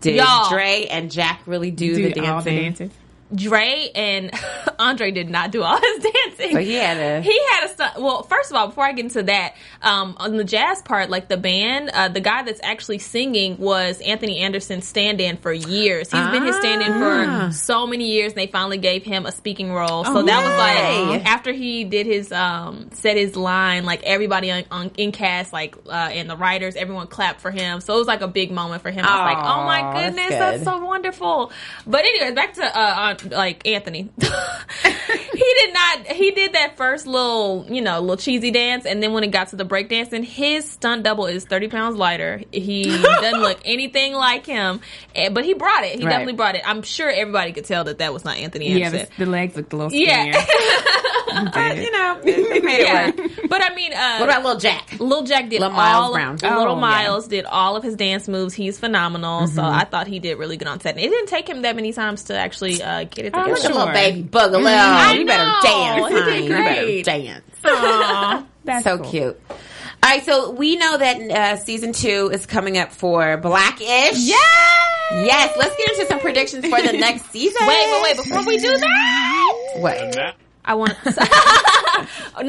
did 0.00 0.16
Y'all. 0.16 0.48
Dre 0.48 0.86
and 0.90 1.10
Jack 1.10 1.42
really 1.46 1.70
do, 1.70 1.94
the 1.94 2.12
Do 2.12 2.20
dancing? 2.22 2.58
all 2.82 2.88
the. 2.88 2.90
Dre 3.34 3.90
and 3.94 4.30
Andre 4.78 5.10
did 5.10 5.30
not 5.30 5.50
do 5.52 5.62
all 5.62 5.78
his 5.80 5.98
dancing. 6.12 6.52
So 6.52 6.58
he 6.60 6.74
had 6.74 6.96
a- 6.96 7.20
he 7.22 7.38
had 7.52 7.64
a 7.64 7.68
stu- 7.68 8.02
well. 8.02 8.22
First 8.24 8.50
of 8.50 8.56
all, 8.56 8.68
before 8.68 8.84
I 8.84 8.92
get 8.92 9.04
into 9.04 9.22
that, 9.24 9.54
um, 9.82 10.14
on 10.18 10.36
the 10.36 10.44
jazz 10.44 10.82
part, 10.82 11.10
like 11.10 11.28
the 11.28 11.36
band, 11.36 11.90
uh, 11.90 12.08
the 12.08 12.20
guy 12.20 12.42
that's 12.42 12.60
actually 12.62 12.98
singing 12.98 13.56
was 13.58 14.00
Anthony 14.00 14.38
Anderson's 14.38 14.86
stand-in 14.86 15.36
for 15.36 15.52
years. 15.52 16.10
He's 16.10 16.28
been 16.30 16.44
his 16.44 16.56
stand-in 16.56 16.92
Ah. 16.92 17.46
for 17.48 17.52
so 17.52 17.86
many 17.86 18.10
years. 18.10 18.32
And 18.32 18.38
they 18.40 18.46
finally 18.46 18.78
gave 18.78 19.04
him 19.04 19.26
a 19.26 19.32
speaking 19.32 19.72
role. 19.72 20.04
So 20.04 20.18
Oh, 20.18 20.22
that 20.22 20.44
was 20.44 21.12
like 21.14 21.26
after 21.26 21.52
he 21.52 21.84
did 21.84 22.06
his 22.06 22.32
um 22.32 22.90
said 22.92 23.16
his 23.16 23.36
line, 23.36 23.84
like 23.84 24.02
everybody 24.02 24.50
on, 24.50 24.64
on 24.70 24.90
in 24.96 25.12
cast, 25.12 25.52
like 25.52 25.76
uh, 25.86 25.90
and 26.12 26.28
the 26.28 26.36
writers, 26.36 26.74
everyone 26.76 27.06
clapped 27.06 27.40
for 27.40 27.50
him. 27.50 27.80
So 27.80 27.94
it 27.94 27.98
was 27.98 28.06
like 28.08 28.20
a 28.22 28.28
big 28.28 28.50
moment 28.50 28.82
for 28.82 28.90
him. 28.90 29.04
I 29.04 29.10
was 29.24 29.34
like, 29.34 29.44
oh 29.44 29.64
my 29.64 29.82
that's 29.92 30.06
goodness, 30.16 30.28
good. 30.30 30.40
that's 30.40 30.64
so 30.64 30.84
wonderful. 30.84 31.52
But 31.86 32.00
anyways, 32.04 32.34
back 32.34 32.54
to 32.54 32.64
uh, 32.64 32.80
uh 32.80 33.14
like 33.24 33.66
Anthony. 33.66 34.08
he 34.20 35.54
did 35.58 35.74
not. 35.74 36.06
He 36.08 36.30
did 36.32 36.52
that 36.54 36.76
first 36.76 37.06
little, 37.06 37.66
you 37.68 37.80
know, 37.82 38.00
little 38.00 38.16
cheesy 38.16 38.50
dance, 38.50 38.86
and 38.86 39.02
then 39.02 39.12
when 39.12 39.24
it 39.24 39.28
got 39.30 39.48
to 39.48 39.56
the 39.56 39.64
breakdancing, 39.64 40.24
his 40.24 40.68
stunt 40.70 41.02
double 41.02 41.26
is 41.26 41.44
thirty 41.44 41.68
pounds 41.68 41.96
lighter. 41.96 42.42
He 42.52 42.84
doesn't 42.84 43.40
look 43.40 43.60
anything 43.64 44.12
like 44.14 44.46
him, 44.46 44.80
eh, 45.14 45.28
but 45.30 45.44
he 45.44 45.54
brought 45.54 45.84
it. 45.84 45.98
He 45.98 46.04
Right. 46.04 46.10
definitely 46.10 46.34
brought 46.34 46.54
it. 46.56 46.62
I'm 46.66 46.82
sure 46.82 47.08
everybody 47.10 47.52
could 47.52 47.64
tell 47.64 47.84
that 47.84 47.98
that 47.98 48.12
was 48.12 48.24
not 48.24 48.36
Anthony 48.38 48.72
Yeah, 48.78 48.90
the, 48.90 49.08
the 49.18 49.26
legs 49.26 49.56
looked 49.56 49.72
a 49.72 49.76
little 49.76 49.90
skinnier. 49.90 50.32
Yeah, 50.34 50.44
Uh, 51.32 51.74
you 51.74 51.92
know, 51.92 52.20
they 52.24 52.60
made 52.60 52.82
yeah. 52.82 53.06
it 53.08 53.16
work. 53.16 53.30
But 53.48 53.62
I 53.62 53.72
mean, 53.72 53.92
uh, 53.92 54.16
What 54.18 54.28
about 54.28 54.42
Little 54.42 54.58
Jack? 54.58 54.98
Little 54.98 55.22
Jack 55.24 55.48
did 55.48 55.60
Lil 55.60 55.70
Miles 55.70 56.06
all 56.06 56.12
Brown. 56.12 56.34
Of, 56.34 56.42
Little 56.42 56.60
Oh, 56.72 56.74
yeah. 56.74 56.80
Miles 56.80 57.28
did 57.28 57.44
all 57.44 57.76
of 57.76 57.84
his 57.84 57.94
dance 57.94 58.26
moves. 58.26 58.52
He's 58.52 58.80
phenomenal. 58.80 59.46
So 59.46 59.62
I 59.62 59.84
thought 59.84 60.08
he 60.08 60.18
did 60.18 60.38
really 60.38 60.56
good 60.56 60.66
on 60.66 60.80
set. 60.80 60.96
And 60.96 61.04
it 61.04 61.08
didn't 61.08 61.28
take 61.28 61.48
him 61.48 61.62
that 61.62 61.76
many 61.76 61.92
times 61.92 62.24
to 62.24 62.36
actually 62.36 62.82
uh, 62.82 63.04
get 63.10 63.26
it 63.26 63.32
Oh, 63.34 63.44
together. 63.44 63.50
Look 63.54 63.64
at 63.64 63.70
little 63.70 63.84
Sure. 63.86 63.92
baby 63.92 64.22
boogaloo. 64.22 64.66
I 64.66 65.12
you 65.14 65.26
better 65.26 65.52
dance, 65.62 66.08
He 66.08 66.14
did 66.14 66.24
honey. 66.52 66.96
You 66.98 67.04
better 67.04 67.22
dance. 67.24 67.44
Aw. 67.64 68.44
That's 68.64 68.84
so 68.84 68.98
cool. 68.98 69.10
cute. 69.10 69.40
All 70.02 70.08
right, 70.08 70.24
so 70.24 70.50
we 70.52 70.76
know 70.76 70.96
that 70.96 71.20
uh, 71.30 71.56
season 71.56 71.92
two 71.92 72.30
is 72.32 72.46
coming 72.46 72.78
up 72.78 72.90
for 72.92 73.36
Blackish. 73.36 73.86
Yes! 74.16 74.86
Yes, 75.12 75.54
let's 75.58 75.76
get 75.76 75.90
into 75.90 76.06
some 76.06 76.20
predictions 76.20 76.66
for 76.66 76.80
the 76.80 76.92
next 76.96 77.30
season. 77.32 77.66
Wait, 77.66 77.76
wait, 77.92 78.02
wait! 78.02 78.16
Before 78.16 78.44
we 78.46 78.56
do 78.58 78.76
that, 78.78 79.54
What? 79.76 80.36
I 80.64 80.74
want. 80.74 80.92
no, 81.04 81.16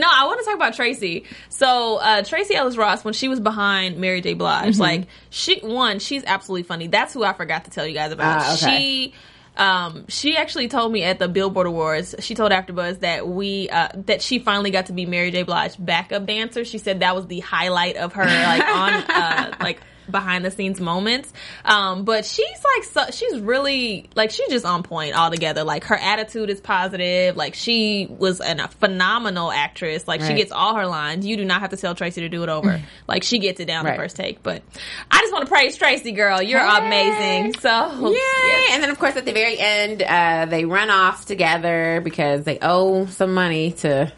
I 0.08 0.26
want 0.26 0.40
to 0.40 0.46
talk 0.46 0.56
about 0.56 0.74
Tracee. 0.76 1.26
So 1.50 1.98
uh, 1.98 2.24
Tracee 2.24 2.56
Ellis 2.56 2.78
Ross, 2.78 3.04
when 3.04 3.14
she 3.14 3.28
was 3.28 3.40
behind 3.40 3.98
Mary 3.98 4.22
J. 4.22 4.34
Blige, 4.34 4.74
Mm-hmm. 4.74 4.82
like 4.82 5.08
she 5.30 5.60
one, 5.62 6.00
she's 6.00 6.24
absolutely 6.26 6.64
funny. 6.64 6.88
That's 6.88 7.14
who 7.14 7.24
I 7.24 7.34
forgot 7.34 7.66
to 7.66 7.72
tell 7.72 7.86
you 7.86 7.94
guys 7.94 8.12
about. 8.12 8.42
Ah, 8.42 8.54
okay. 8.54 8.78
She. 8.78 9.14
Um, 9.58 10.06
she 10.08 10.38
actually 10.38 10.70
told 10.70 10.92
me 10.92 11.04
at 11.04 11.20
the 11.20 11.28
Billboard 11.28 11.68
Awards. 11.68 12.16
She 12.20 12.36
told 12.36 12.52
AfterBuzz 12.52 13.02
that 13.02 13.28
we 13.28 13.70
uh, 13.70 13.90
that 14.06 14.22
she 14.22 14.40
finally 14.40 14.72
got 14.72 14.88
to 14.88 14.94
be 14.94 15.06
Mary 15.06 15.30
J. 15.32 15.44
Blige 15.44 15.76
backup 15.78 16.26
dancer. 16.26 16.64
She 16.64 16.78
said 16.78 17.02
that 17.02 17.16
was 17.16 17.28
the 17.28 17.42
highlight 17.42 17.98
of 17.98 18.14
her 18.14 18.26
like 18.26 18.66
on 18.66 18.94
uh, 18.94 19.56
like 19.62 19.82
behind 20.10 20.44
the 20.46 20.52
scenes 20.52 20.80
moments. 20.80 21.32
Um, 21.66 22.04
but 22.06 22.26
she's 22.26 22.48
like, 22.76 22.84
so, 22.86 23.06
she's 23.12 23.40
really 23.40 24.10
like, 24.16 24.32
she's 24.32 24.50
just 24.50 24.66
on 24.66 24.84
point 24.84 25.16
altogether. 25.18 25.64
Like 25.64 25.86
her 25.86 25.96
attitude 25.96 26.50
is 26.50 26.60
positive. 26.62 27.36
Like 27.38 27.54
she 27.56 28.08
was 28.10 28.42
an, 28.42 28.60
a 28.60 28.68
phenomenal 28.68 29.52
actress. 29.52 30.08
Like 30.08 30.22
she 30.22 30.34
gets 30.34 30.52
all 30.52 30.76
her 30.76 30.86
lines. 30.88 31.26
You 31.26 31.38
do 31.38 31.46
not 31.46 31.62
have 31.62 31.70
to 31.72 31.78
tell 31.78 31.96
Tracee 31.96 32.22
to 32.22 32.30
do 32.30 32.44
it 32.44 32.50
over. 32.50 32.82
like 33.08 33.24
she 33.24 33.40
gets 33.40 33.60
it 33.60 33.66
down 33.66 33.86
Right. 33.86 33.92
the 33.98 34.04
first 34.04 34.16
take. 34.16 34.42
But 34.44 34.64
I 35.10 35.20
just 35.22 35.32
want 35.34 35.46
to 35.46 35.50
praise 35.52 35.76
Tracee, 35.78 36.12
girl. 36.12 36.42
You're 36.42 36.60
amazing. 36.62 37.60
So 37.60 38.08
Yay! 38.10 38.14
yes. 38.16 38.70
And 38.74 38.84
then, 38.84 38.90
of 38.90 39.00
course, 39.00 39.16
at 39.16 39.26
the 39.26 39.34
very 39.34 39.58
end, 39.60 40.02
uh, 40.02 40.46
they 40.46 40.66
run 40.66 40.90
off 40.90 41.26
together 41.26 42.02
because 42.04 42.44
they 42.44 42.58
owe 42.62 43.06
some 43.08 43.34
money 43.34 43.72
to. 43.74 44.12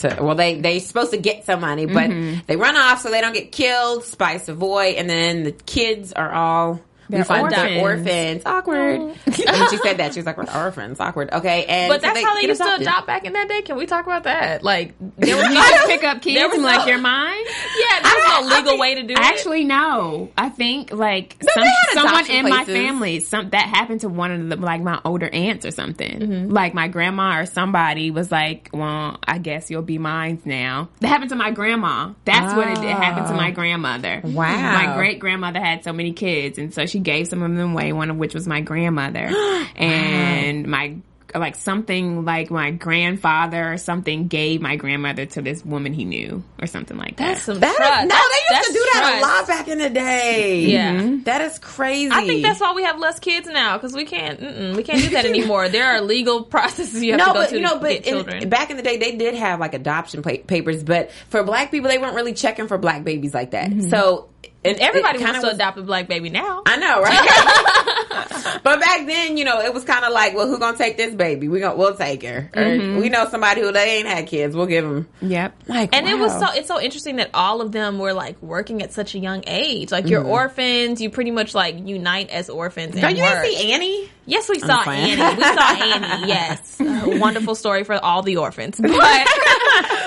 To, 0.00 0.18
well, 0.20 0.34
they 0.34 0.60
they 0.60 0.78
supposed 0.78 1.10
to 1.12 1.18
get 1.18 1.44
some 1.44 1.60
money, 1.60 1.86
but 1.86 2.10
mm-hmm. 2.10 2.40
they 2.46 2.56
run 2.56 2.76
off 2.76 3.00
so 3.00 3.10
they 3.10 3.20
don't 3.20 3.34
get 3.34 3.52
killed. 3.52 4.04
By 4.18 4.38
Savoy, 4.38 4.94
and 4.98 5.08
then 5.08 5.44
the 5.44 5.52
kids 5.52 6.12
are 6.12 6.32
all. 6.32 6.80
We 7.10 7.16
They're 7.16 7.24
find 7.24 7.50
they're 7.50 7.80
orphans. 7.80 8.06
orphans. 8.06 8.42
Awkward. 8.46 9.00
and 9.26 9.70
she 9.70 9.76
said 9.78 9.96
that 9.98 10.12
she 10.14 10.20
was 10.20 10.26
like, 10.26 10.36
"We're 10.36 10.44
orphans." 10.54 11.00
Awkward. 11.00 11.32
Okay, 11.32 11.64
and 11.64 11.90
But 11.90 12.00
so 12.02 12.06
that's 12.08 12.22
how 12.24 12.34
they 12.34 12.46
used 12.46 12.60
to 12.60 12.66
adopted. 12.66 12.86
adopt 12.86 13.06
back 13.06 13.24
in 13.24 13.32
that 13.32 13.48
day. 13.48 13.62
Can 13.62 13.76
we 13.76 13.86
talk 13.86 14.06
about 14.06 14.24
that? 14.24 14.62
Like, 14.62 14.94
there 15.18 15.36
was 15.36 15.52
no, 15.52 15.86
pick 15.86 16.04
up 16.04 16.22
kids 16.22 16.40
and 16.54 16.62
like 16.62 16.80
no- 16.80 16.86
you're 16.86 16.98
mine. 16.98 17.44
yeah, 17.78 18.00
there's 18.02 18.24
no 18.50 18.56
legal 18.56 18.78
way 18.78 18.94
to 18.96 19.02
do 19.02 19.14
it. 19.14 19.18
Actually, 19.18 19.64
no. 19.64 20.30
I 20.36 20.48
think 20.48 20.92
like 20.92 21.36
some, 21.42 21.64
someone 21.94 22.30
in 22.30 22.48
my 22.48 22.64
family, 22.64 23.20
some 23.20 23.50
that 23.50 23.66
happened 23.66 24.02
to 24.02 24.08
one 24.08 24.30
of 24.30 24.48
the 24.48 24.56
like 24.56 24.82
my 24.82 25.00
older 25.04 25.28
aunts 25.28 25.66
or 25.66 25.70
something. 25.72 26.18
Mm-hmm. 26.20 26.50
Like 26.52 26.74
my 26.74 26.88
grandma 26.88 27.40
or 27.40 27.46
somebody 27.46 28.10
was 28.10 28.30
like, 28.30 28.70
"Well, 28.72 29.18
I 29.26 29.38
guess 29.38 29.70
you'll 29.70 29.82
be 29.82 29.98
mine 29.98 30.40
now." 30.44 30.88
That 31.00 31.08
happened 31.08 31.30
to 31.30 31.36
my 31.36 31.50
grandma. 31.50 32.12
That's 32.24 32.54
what 32.54 32.68
it, 32.68 32.78
it 32.78 32.90
happened 32.96 33.26
to 33.28 33.34
my 33.34 33.50
grandmother. 33.50 34.20
Wow. 34.24 34.72
My 34.74 34.94
great 34.96 35.18
grandmother 35.18 35.60
had 35.60 35.82
so 35.84 35.92
many 35.92 36.12
kids, 36.12 36.58
and 36.58 36.72
so 36.72 36.86
she 36.86 36.99
she 37.00 37.02
gave 37.02 37.28
some 37.28 37.42
of 37.42 37.54
them 37.54 37.72
away. 37.72 37.92
One 37.92 38.10
of 38.10 38.16
which 38.16 38.34
was 38.34 38.46
my 38.46 38.60
grandmother, 38.60 39.26
and 39.76 40.66
my 40.66 40.96
like 41.32 41.54
something 41.54 42.24
like 42.24 42.50
my 42.50 42.72
grandfather 42.72 43.72
or 43.72 43.76
something 43.76 44.26
gave 44.26 44.60
my 44.60 44.74
grandmother 44.74 45.26
to 45.26 45.40
this 45.40 45.64
woman 45.64 45.92
he 45.92 46.04
knew 46.04 46.42
or 46.60 46.66
something 46.66 46.96
like 46.96 47.16
that. 47.18 47.28
That's 47.34 47.42
some 47.42 47.60
That 47.60 47.70
is, 47.70 47.76
trust. 47.76 48.02
no, 48.02 48.08
That's- 48.08 48.28
they 48.30 48.56
used 48.56 48.66
to 48.66 48.72
that's 48.72 48.72
do 48.72 48.90
that 48.92 49.14
a 49.14 49.22
lot 49.22 49.46
back 49.46 49.68
in 49.68 49.78
the 49.78 49.90
day. 49.90 50.64
Yeah. 50.64 50.94
Mm-hmm. 50.96 51.22
that 51.22 51.40
is 51.42 51.60
crazy. 51.60 52.10
I 52.12 52.26
think 52.26 52.42
that's 52.42 52.60
why 52.60 52.72
we 52.74 52.82
have 52.82 52.98
less 52.98 53.20
kids 53.20 53.46
now 53.46 53.76
because 53.78 53.94
we 53.94 54.06
can't 54.06 54.40
we 54.76 54.82
can't 54.82 55.00
do 55.02 55.10
that 55.10 55.24
anymore. 55.34 55.68
there 55.68 55.86
are 55.86 56.00
legal 56.00 56.42
processes 56.56 57.00
you 57.00 57.12
have 57.12 57.18
no, 57.20 57.26
to 57.26 57.32
go 57.32 57.40
but 57.42 57.48
to 57.50 57.54
you 57.56 57.62
know, 57.62 57.78
but 57.78 57.88
get 57.90 58.06
in- 58.08 58.12
children. 58.14 58.48
back 58.48 58.70
in 58.72 58.76
the 58.76 58.82
day, 58.82 58.96
they 58.96 59.14
did 59.14 59.34
have 59.36 59.60
like 59.60 59.74
adoption 59.74 60.22
pa- 60.22 60.42
papers, 60.48 60.82
but 60.82 61.12
for 61.28 61.44
black 61.44 61.70
people, 61.70 61.88
they 61.88 61.98
weren't 61.98 62.16
really 62.16 62.34
checking 62.34 62.66
for 62.66 62.76
black 62.76 63.04
babies 63.04 63.34
like 63.34 63.52
that. 63.52 63.70
Mm-hmm. 63.70 63.88
So, 63.88 64.28
and 64.64 64.78
Everybody 64.78 65.22
wants 65.24 65.40
to 65.40 65.50
adopt 65.50 65.78
a 65.78 65.82
black 65.82 66.06
baby 66.08 66.28
now. 66.30 66.62
I 66.66 66.76
know, 66.76 67.00
right? 67.02 68.60
but 68.62 68.80
back 68.80 69.06
then, 69.06 69.36
you 69.36 69.44
know, 69.44 69.60
it 69.60 69.72
was 69.72 69.84
kind 69.84 70.04
of 70.04 70.12
like, 70.12 70.34
well, 70.34 70.46
who 70.48 70.58
gonna 70.58 70.76
take 70.76 70.96
this 70.96 71.14
baby? 71.14 71.48
We 71.48 71.60
gonna 71.60 71.76
we'll 71.76 71.96
take 71.96 72.22
her. 72.24 72.50
Or 72.54 72.64
we 73.00 73.08
know 73.08 73.28
somebody 73.28 73.60
who 73.62 73.72
they 73.72 73.98
ain't 73.98 74.06
had 74.08 74.26
kids. 74.26 74.54
We'll 74.54 74.66
give 74.66 74.84
them. 74.84 75.08
Yep. 75.22 75.54
Like, 75.68 75.94
And 75.94 76.06
it 76.08 76.18
was 76.18 76.32
so 76.32 76.46
it's 76.52 76.68
so 76.68 76.80
interesting 76.80 77.16
that 77.16 77.30
all 77.34 77.60
of 77.60 77.72
them 77.72 77.98
were 77.98 78.12
like 78.12 78.40
working 78.42 78.82
at 78.82 78.92
such 78.92 79.14
a 79.14 79.18
young 79.18 79.44
age. 79.46 79.90
Like 79.90 80.04
Mm-hmm. 80.04 80.12
you're 80.12 80.24
orphans, 80.24 81.00
you 81.00 81.10
pretty 81.10 81.30
much 81.30 81.54
like 81.54 81.76
unite 81.86 82.30
as 82.30 82.48
orphans. 82.50 82.96
And 82.96 83.16
you 83.16 83.22
work. 83.22 83.44
see 83.44 83.72
Annie. 83.72 84.10
Yes, 84.30 84.48
we 84.48 84.58
saw. 84.60 84.82
Annie. 84.88 85.10
We 85.10 85.42
saw 85.42 85.74
Annie. 85.74 86.28
Yes, 86.28 86.80
a 86.80 87.18
wonderful 87.18 87.54
story 87.54 87.84
for 87.84 87.94
all 88.02 88.22
the 88.22 88.36
orphans. 88.38 88.80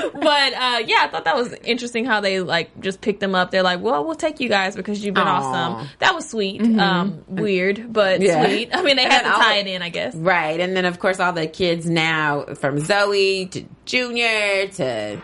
But, 0.04 0.22
but 0.22 0.54
uh, 0.54 0.84
yeah, 0.86 1.04
I 1.04 1.08
thought 1.12 1.26
that 1.26 1.36
was 1.36 1.54
interesting 1.64 2.06
how 2.06 2.20
they 2.22 2.40
like 2.40 2.80
just 2.82 3.02
picked 3.02 3.20
them 3.20 3.36
up. 3.36 3.52
They're 3.52 3.64
like, 3.64 3.80
"Well, 3.82 4.06
we'll 4.06 4.16
take 4.16 4.40
you 4.40 4.50
guys 4.50 4.76
because 4.76 5.04
you've 5.04 5.16
been 5.16 5.28
Aw. 5.28 5.42
awesome." 5.42 5.90
That 6.00 6.14
was 6.14 6.30
sweet. 6.30 6.62
Um, 6.62 7.24
weird, 7.28 7.92
but 7.92 8.20
Mm-hmm. 8.20 8.24
Yeah. 8.24 8.46
sweet. 8.46 8.70
I 8.76 8.82
mean, 8.84 8.96
they 8.96 9.04
had 9.04 9.24
And 9.24 9.26
to 9.26 9.32
all- 9.34 9.40
tie 9.40 9.56
it 9.58 9.68
in, 9.68 9.82
I 9.82 9.90
guess. 9.90 10.14
Right, 10.16 10.60
and 10.60 10.76
then 10.76 10.86
of 10.86 11.00
course 11.00 11.20
all 11.20 11.34
the 11.34 11.48
kids 11.48 11.90
now 11.90 12.46
from 12.56 12.80
Zoe 12.80 13.48
to 13.48 13.64
Junior 13.86 14.68
to 14.68 15.22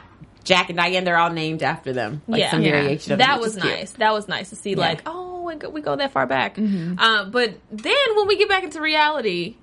Jack 0.50 0.70
and 0.70 0.78
Diane, 0.78 1.04
they're 1.04 1.16
all 1.18 1.30
named 1.30 1.62
after 1.62 1.94
them. 1.94 2.24
Like 2.28 2.40
Yeah. 2.42 2.50
some 2.52 2.64
Yeah. 2.64 2.72
variation 2.72 3.12
of 3.14 3.20
that 3.20 3.34
them, 3.34 3.40
was 3.40 3.56
nice. 3.56 3.92
That 3.92 4.12
was 4.14 4.28
nice 4.28 4.50
to 4.50 4.56
see. 4.56 4.74
Like, 4.74 5.02
oh, 5.06 5.44
we 5.44 5.54
go, 5.56 5.70
we 5.70 5.82
go 5.82 5.96
that 5.96 6.12
far 6.12 6.26
back. 6.26 6.58
Uh, 6.58 7.26
but 7.26 7.54
then 7.72 7.96
when 8.16 8.28
we 8.28 8.36
get 8.36 8.50
back 8.50 8.64
into 8.64 8.82
reality, 8.82 9.58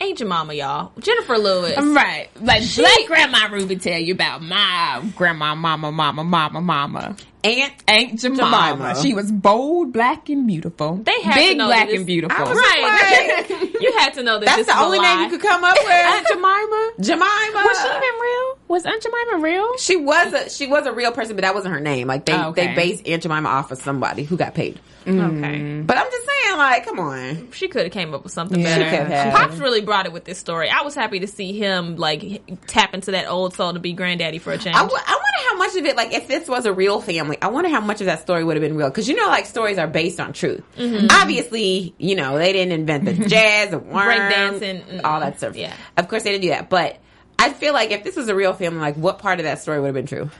ain't 0.00 0.18
your 0.20 0.30
mama, 0.30 0.54
y'all? 0.54 0.92
Jennifer 0.98 1.36
Lewis. 1.36 1.76
Right. 1.76 2.28
Like 2.40 2.62
black 2.76 3.06
grandma 3.06 3.48
Ruby 3.52 3.76
tell 3.76 3.98
you 3.98 4.14
about 4.14 4.42
my 4.42 5.02
grandma, 5.16 5.54
mama, 5.54 5.92
mama, 5.92 6.24
mama, 6.24 6.60
mama. 6.62 7.14
Aunt 7.44 7.72
Aunt 7.88 8.20
Jemima. 8.20 8.44
Jemima. 8.70 9.02
She 9.02 9.14
was 9.14 9.30
bold, 9.32 9.92
black, 9.92 10.28
and 10.28 10.46
beautiful. 10.46 10.98
They 11.02 11.20
had 11.22 11.34
Big, 11.34 11.50
to 11.52 11.58
know 11.58 11.66
black, 11.66 11.88
this- 11.88 11.96
and 11.98 12.06
beautiful. 12.06 12.44
Right. 12.46 13.46
you 13.80 13.92
had 13.98 14.14
to 14.14 14.22
know 14.22 14.38
that 14.38 14.46
That's 14.46 14.66
the 14.68 14.78
only 14.78 15.00
name 15.00 15.22
you 15.24 15.28
could 15.28 15.40
come 15.42 15.64
up 15.64 15.74
with. 15.76 15.90
Aunt 15.90 16.26
Jemima? 16.28 16.90
Jemima. 17.00 17.62
Was 17.66 17.78
she 17.82 17.88
even 17.88 18.20
real? 18.22 18.58
Was 18.72 18.86
Aunt 18.86 19.02
Jemima 19.02 19.38
real? 19.44 19.76
She 19.78 19.96
was 19.96 20.32
a 20.32 20.48
she 20.50 20.66
was 20.66 20.86
a 20.86 20.92
real 20.92 21.12
person, 21.12 21.36
but 21.36 21.42
that 21.42 21.54
wasn't 21.54 21.74
her 21.74 21.80
name. 21.80 22.08
Like 22.08 22.24
they 22.24 22.32
Oh, 22.32 22.48
okay. 22.48 22.68
they 22.68 22.74
based 22.74 23.06
Aunt 23.06 23.22
Jemima 23.22 23.48
off 23.48 23.70
of 23.70 23.78
somebody 23.78 24.24
who 24.24 24.36
got 24.36 24.54
paid. 24.54 24.80
Okay. 25.06 25.80
But 25.84 25.96
I'm 25.98 26.06
just 26.10 26.26
saying, 26.28 26.58
like, 26.58 26.84
come 26.84 27.00
on. 27.00 27.50
She 27.50 27.66
could 27.66 27.82
have 27.82 27.92
came 27.92 28.14
up 28.14 28.22
with 28.22 28.32
something 28.32 28.60
Yeah. 28.60 28.78
better. 28.78 29.30
She. 29.30 29.36
Pops 29.36 29.56
really 29.58 29.80
brought 29.80 30.06
it 30.06 30.12
with 30.12 30.24
this 30.24 30.38
story. 30.38 30.70
I 30.70 30.82
was 30.82 30.94
happy 30.94 31.18
to 31.20 31.26
see 31.26 31.58
him 31.58 31.96
like 31.96 32.42
tap 32.68 32.94
into 32.94 33.10
that 33.10 33.26
old 33.28 33.52
soul 33.54 33.72
to 33.72 33.80
be 33.80 33.94
granddaddy 33.94 34.38
for 34.38 34.52
a 34.52 34.58
change. 34.58 34.76
I, 34.76 34.82
w- 34.82 34.96
I 35.04 35.10
wonder 35.12 35.48
how 35.48 35.56
much 35.56 35.76
of 35.76 35.84
it, 35.86 35.96
like, 35.96 36.12
if 36.14 36.28
this 36.28 36.48
was 36.48 36.66
a 36.66 36.72
real 36.72 37.00
family, 37.00 37.36
I 37.42 37.48
wonder 37.48 37.68
how 37.68 37.80
much 37.80 38.00
of 38.00 38.06
that 38.06 38.20
story 38.22 38.44
would 38.44 38.56
have 38.56 38.62
been 38.62 38.76
real. 38.76 38.88
Because 38.90 39.08
you 39.08 39.16
know, 39.16 39.26
like, 39.26 39.46
stories 39.46 39.76
are 39.76 39.88
based 39.88 40.20
on 40.20 40.32
truth. 40.32 40.62
Mm-hmm. 40.78 41.08
Obviously, 41.10 41.94
you 41.98 42.14
know, 42.14 42.38
they 42.38 42.52
didn't 42.52 42.72
invent 42.72 43.04
the 43.04 43.14
jazz, 43.28 43.70
the 43.70 43.78
worm, 43.80 44.06
Breakdancing, 44.06 44.84
mm, 44.86 45.00
all 45.04 45.18
that 45.18 45.38
stuff. 45.38 45.56
yeah. 45.56 45.74
Of 45.96 46.06
course, 46.06 46.22
they 46.22 46.30
didn't 46.30 46.42
do 46.42 46.50
that. 46.50 46.70
But 46.70 46.98
I 47.42 47.52
feel 47.52 47.72
like 47.72 47.90
if 47.90 48.04
this 48.04 48.16
was 48.16 48.28
a 48.28 48.34
real 48.34 48.52
family, 48.52 48.80
like, 48.80 48.96
what 48.96 49.18
part 49.18 49.40
of 49.40 49.44
that 49.44 49.60
story 49.60 49.80
would 49.80 49.86
have 49.86 49.94
been 49.94 50.06
true? 50.06 50.30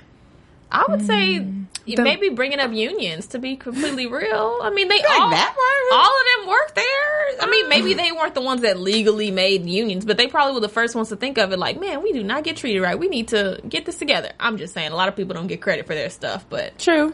I 0.70 0.86
would 0.88 1.04
say 1.04 1.38
Mm. 1.38 1.66
maybe 1.86 2.30
bringing 2.30 2.60
up 2.60 2.72
unions 2.72 3.26
to 3.28 3.38
be 3.38 3.56
completely 3.56 4.06
real. 4.06 4.60
I 4.62 4.70
mean, 4.70 4.88
they 4.88 5.02
all 5.02 5.30
that 5.30 5.54
part? 5.54 6.00
all 6.00 6.10
of 6.20 6.40
them 6.40 6.48
worked 6.48 6.74
there. 6.76 7.40
I 7.40 7.46
mean, 7.50 7.68
maybe 7.68 7.92
they 7.94 8.10
weren't 8.12 8.34
the 8.34 8.40
ones 8.40 8.62
that 8.62 8.78
legally 8.78 9.30
made 9.30 9.66
unions, 9.66 10.04
but 10.04 10.16
they 10.16 10.28
probably 10.28 10.54
were 10.54 10.60
the 10.60 10.68
first 10.70 10.94
ones 10.94 11.08
to 11.10 11.16
think 11.16 11.36
of 11.38 11.52
it. 11.52 11.58
Like, 11.58 11.78
man, 11.78 12.02
we 12.02 12.12
do 12.12 12.22
not 12.22 12.44
get 12.44 12.56
treated 12.56 12.80
right. 12.80 12.98
We 12.98 13.08
need 13.08 13.28
to 13.28 13.60
get 13.68 13.84
this 13.84 13.98
together. 13.98 14.30
I'm 14.40 14.56
just 14.56 14.72
saying, 14.72 14.92
a 14.92 14.96
lot 14.96 15.08
of 15.08 15.16
people 15.16 15.34
don't 15.34 15.48
get 15.48 15.60
credit 15.60 15.86
for 15.86 15.94
their 15.94 16.08
stuff, 16.08 16.46
but 16.48 16.78
True. 16.78 17.12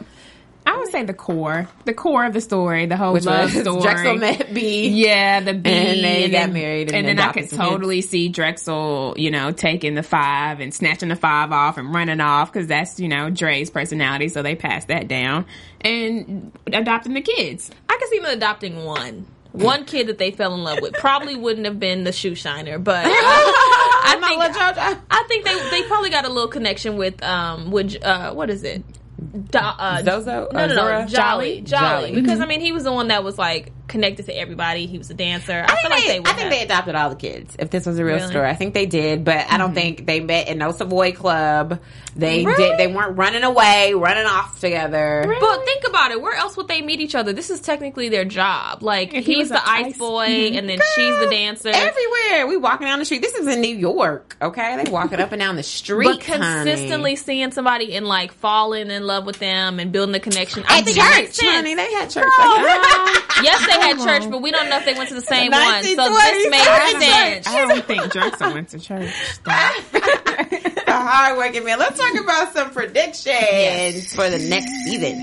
I 0.69 0.77
would 0.77 0.91
say 0.91 1.03
the 1.03 1.15
core, 1.15 1.67
the 1.85 1.95
core 1.95 2.25
of 2.25 2.33
the 2.33 2.41
story, 2.41 2.85
the 2.85 2.95
whole 2.95 3.13
Which 3.13 3.25
love 3.25 3.55
was 3.55 3.63
story. 3.63 3.81
Drexel 3.81 4.17
met 4.17 4.53
B. 4.53 4.89
Yeah, 4.89 5.39
the 5.39 5.55
B, 5.55 5.67
And 5.67 6.03
they 6.03 6.29
got 6.29 6.51
married 6.51 6.89
and 6.89 7.07
and, 7.07 7.07
then 7.07 7.19
I 7.19 7.31
could 7.31 7.49
some 7.49 7.57
kids. 7.57 7.69
totally 7.69 8.01
see 8.01 8.29
Drexel, 8.29 9.15
you 9.17 9.31
know, 9.31 9.51
taking 9.51 9.95
the 9.95 10.03
five 10.03 10.59
and 10.59 10.71
snatching 10.71 11.09
the 11.09 11.15
five 11.15 11.51
off 11.51 11.79
and 11.79 11.91
running 11.91 12.21
off 12.21 12.53
because 12.53 12.67
that's 12.67 12.99
you 12.99 13.07
know 13.07 13.31
Dre's 13.31 13.71
personality, 13.71 14.29
so 14.29 14.43
they 14.43 14.55
passed 14.55 14.89
that 14.89 15.07
down 15.07 15.47
and 15.81 16.51
adopting 16.67 17.15
the 17.15 17.21
kids. 17.21 17.71
I 17.89 17.97
could 17.99 18.09
see 18.09 18.19
them 18.19 18.29
adopting 18.37 18.85
one. 18.85 19.25
One 19.51 19.85
kid 19.85 20.05
that 20.07 20.19
they 20.19 20.29
fell 20.29 20.53
in 20.53 20.63
love 20.63 20.77
with 20.79 20.93
probably 20.93 21.35
wouldn't 21.35 21.65
have 21.65 21.79
been 21.79 22.03
the 22.03 22.11
shoe 22.11 22.35
shiner, 22.35 22.77
but 22.77 23.05
uh, 23.07 23.09
I 23.09 24.19
think 24.21 24.39
let 24.39 24.55
y'all 24.55 24.73
try. 24.73 24.95
I 25.09 25.23
think 25.27 25.45
they 25.45 25.69
they 25.71 25.87
probably 25.87 26.11
got 26.11 26.25
a 26.25 26.29
little 26.29 26.47
connection 26.47 26.95
with 26.97 27.23
um 27.23 27.71
with 27.71 27.97
uh 28.03 28.33
what 28.35 28.51
is 28.51 28.63
it? 28.63 28.83
Do, 29.31 29.57
uh, 29.59 30.01
Zozo? 30.03 30.49
No, 30.51 30.65
no, 30.65 30.67
no, 30.67 30.73
Zora? 30.75 31.05
Jolly, 31.07 31.61
Jolly, 31.61 31.61
Jolly. 31.61 32.11
Because 32.13 32.39
I 32.39 32.45
mean, 32.45 32.61
he 32.61 32.71
was 32.71 32.83
the 32.83 32.91
one 32.91 33.09
that 33.09 33.23
was 33.23 33.37
like 33.37 33.71
connected 33.89 34.27
to 34.27 34.33
everybody. 34.37 34.85
He 34.85 34.97
was 34.97 35.09
a 35.09 35.13
dancer. 35.13 35.53
I, 35.53 35.63
I 35.63 35.67
feel 35.67 35.75
think, 35.81 35.91
like 35.91 36.01
they, 36.03 36.07
they. 36.13 36.19
Would 36.19 36.27
I 36.27 36.31
think 36.33 36.41
have. 36.43 36.51
they 36.51 36.61
adopted 36.63 36.95
all 36.95 37.09
the 37.09 37.15
kids. 37.17 37.55
If 37.59 37.69
this 37.71 37.85
was 37.85 37.99
a 37.99 38.05
real 38.05 38.15
Really? 38.15 38.27
story, 38.29 38.47
I 38.47 38.55
think 38.55 38.73
they 38.73 38.85
did. 38.85 39.25
But 39.25 39.45
I 39.51 39.57
don't 39.57 39.73
think 39.73 40.05
they 40.05 40.19
met 40.21 40.47
in 40.47 40.57
no 40.59 40.71
Savoy 40.71 41.11
Club. 41.11 41.81
They 42.15 42.45
Really? 42.45 42.55
did. 42.69 42.77
They 42.79 42.87
weren't 42.87 43.17
running 43.17 43.43
away, 43.43 43.93
running 43.93 44.25
off 44.25 44.59
together. 44.59 45.23
But 45.39 45.65
think 45.65 45.83
about 45.87 46.11
it. 46.11 46.21
Where 46.21 46.35
else 46.35 46.55
would 46.57 46.67
they 46.67 46.81
meet 46.81 46.99
each 47.01 47.15
other? 47.15 47.33
This 47.33 47.49
is 47.49 47.59
technically 47.59 48.09
their 48.09 48.25
job. 48.25 48.81
Like 48.83 49.13
If 49.13 49.25
he 49.25 49.33
he's 49.35 49.49
was 49.49 49.49
the 49.49 49.57
a 49.57 49.69
ice 49.69 49.85
ice- 49.87 49.97
boy, 49.97 50.25
and 50.25 50.67
then 50.69 50.79
she's 50.95 51.19
the 51.19 51.27
dancer. 51.29 51.69
Everywhere 51.69 52.47
we 52.47 52.57
walking 52.57 52.87
down 52.87 52.99
the 52.99 53.05
street. 53.05 53.21
This 53.21 53.33
is 53.35 53.47
in 53.47 53.61
New 53.61 53.75
York. 53.75 54.35
Okay, 54.41 54.83
they 54.83 54.89
walking 54.91 55.19
up 55.19 55.31
and 55.31 55.39
down 55.39 55.55
the 55.55 55.63
street. 55.63 56.05
but 56.05 56.19
consistently 56.21 57.15
seeing 57.15 57.51
somebody 57.51 57.95
and 57.95 58.05
like 58.07 58.31
falling 58.33 58.89
in 58.91 59.05
love 59.05 59.25
with 59.25 59.39
them 59.39 59.79
and 59.79 59.91
building 59.91 60.15
a 60.15 60.19
connection. 60.19 60.63
I 60.67 60.79
at 60.79 60.85
think 60.85 60.97
church, 60.97 61.39
honey. 61.41 61.75
They 61.75 61.91
had 61.93 62.09
church. 62.09 62.23
Um, 62.23 62.29
yes, 63.43 63.65
they 63.65 63.78
had 63.79 63.97
church, 63.99 64.29
but 64.29 64.41
we 64.41 64.51
don't 64.51 64.69
know 64.69 64.77
if 64.77 64.85
they 64.85 64.93
went 64.93 65.09
to 65.09 65.15
the 65.15 65.21
same 65.21 65.51
one. 65.51 65.83
So 65.83 65.95
this 65.95 65.97
I 65.97 66.47
made 66.49 66.65
don't 66.65 67.01
sense. 67.01 67.47
I 67.47 67.67
don't 67.67 67.85
think 67.85 68.11
Drexel 68.11 68.53
went 68.53 68.69
to 68.69 68.79
church. 68.79 69.11
the 69.43 70.71
hard 70.87 71.37
working 71.37 71.63
man. 71.65 71.79
Let's 71.79 71.97
talk 71.99 72.19
about 72.19 72.53
some 72.53 72.71
predictions 72.71 74.13
for 74.13 74.29
the 74.29 74.39
next 74.49 74.71
season. 74.83 75.19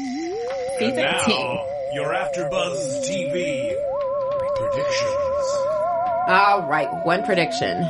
Season 0.79 0.97
Now, 0.97 1.25
two. 1.25 1.33
your 1.95 2.13
AfterBuzz 2.13 3.07
TV 3.09 3.75
predictions. 4.57 5.13
All 6.29 6.67
right, 6.69 6.89
one 7.05 7.25
prediction. 7.25 7.83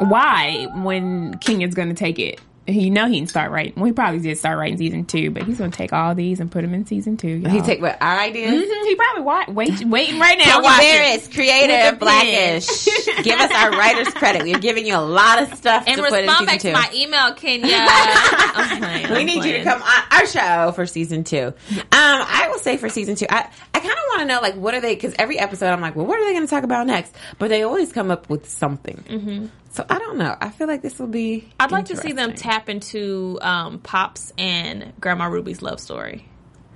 Why, 0.00 0.66
when 0.74 1.38
King 1.38 1.62
is 1.62 1.74
going 1.74 1.88
to 1.88 1.94
take 1.94 2.18
it? 2.18 2.40
You 2.64 2.90
know 2.90 3.08
he 3.08 3.18
can 3.18 3.26
start 3.26 3.50
writing. 3.50 3.72
Well, 3.76 3.86
he 3.86 3.92
probably 3.92 4.20
did 4.20 4.38
start 4.38 4.56
writing 4.56 4.78
season 4.78 5.04
two, 5.04 5.32
but 5.32 5.42
he's 5.42 5.58
going 5.58 5.72
to 5.72 5.76
take 5.76 5.92
all 5.92 6.14
these 6.14 6.38
and 6.38 6.48
put 6.50 6.62
them 6.62 6.72
in 6.74 6.86
season 6.86 7.16
two. 7.16 7.28
Y'all. 7.28 7.50
He 7.50 7.60
take 7.60 7.80
what 7.82 7.98
our 8.00 8.18
ideas. 8.20 8.52
Mhm, 8.52 8.84
He 8.86 8.94
probably 8.94 9.22
wa- 9.24 9.44
wait, 9.48 9.84
waiting 9.84 10.20
right 10.20 10.38
now. 10.38 10.44
Tony 10.54 10.64
watching. 10.64 10.86
Barris, 10.88 11.26
creator 11.28 11.72
With 11.72 11.92
of 11.94 11.98
Blackish. 11.98 12.84
Give 13.24 13.40
us 13.40 13.50
our 13.52 13.70
writers 13.72 14.14
credit. 14.14 14.42
We're 14.44 14.60
giving 14.60 14.86
you 14.86 14.94
a 14.96 14.98
lot 15.02 15.42
of 15.42 15.52
stuff 15.58 15.84
And 15.88 15.96
to 15.96 16.02
put 16.04 16.20
in 16.20 16.26
respond 16.28 16.38
season 16.38 16.46
back 16.46 16.60
two. 16.60 16.68
to 16.68 16.72
my 16.74 16.90
email, 17.04 17.34
Kenya. 17.34 17.76
I'm 17.76 18.78
playing, 18.78 19.10
we 19.10 19.16
I'm 19.20 19.26
need 19.26 19.44
you 19.44 19.52
to 19.58 19.64
come 19.64 19.82
on 19.82 20.02
our 20.12 20.26
show 20.26 20.72
for 20.72 20.86
season 20.86 21.24
two. 21.24 21.46
Um, 21.46 21.82
I 21.90 22.46
will 22.50 22.58
say 22.60 22.76
for 22.76 22.88
season 22.88 23.16
two, 23.16 23.26
I, 23.28 23.48
I 23.74 23.78
kind 23.80 23.90
of 23.90 23.98
want 24.10 24.20
to 24.20 24.26
know 24.26 24.40
like 24.40 24.54
what 24.54 24.74
are 24.74 24.80
they? 24.80 24.94
Because 24.94 25.14
every 25.18 25.38
episode 25.38 25.66
I'm 25.72 25.80
like, 25.80 25.96
well, 25.96 26.06
what 26.06 26.20
are 26.20 26.24
they 26.24 26.32
going 26.32 26.46
to 26.46 26.50
talk 26.50 26.62
about 26.64 26.86
next? 26.86 27.12
But 27.40 27.48
they 27.48 27.64
always 27.64 27.92
come 27.92 28.10
up 28.12 28.30
with 28.30 28.48
something. 28.48 29.02
Mm-hmm. 29.08 29.46
So 29.72 29.84
I 29.88 29.98
don't 29.98 30.18
know. 30.18 30.36
I 30.40 30.50
feel 30.50 30.66
like 30.66 30.82
this 30.82 30.98
will 30.98 31.06
be. 31.06 31.48
I'd 31.58 31.72
like 31.72 31.86
to 31.86 31.96
see 31.96 32.12
them 32.12 32.34
tap 32.34 32.68
into 32.68 33.38
um, 33.40 33.78
Pops 33.78 34.32
and 34.38 34.92
Grandma 35.00 35.26
Ruby's 35.26 35.62
love 35.62 35.80
story 35.80 36.28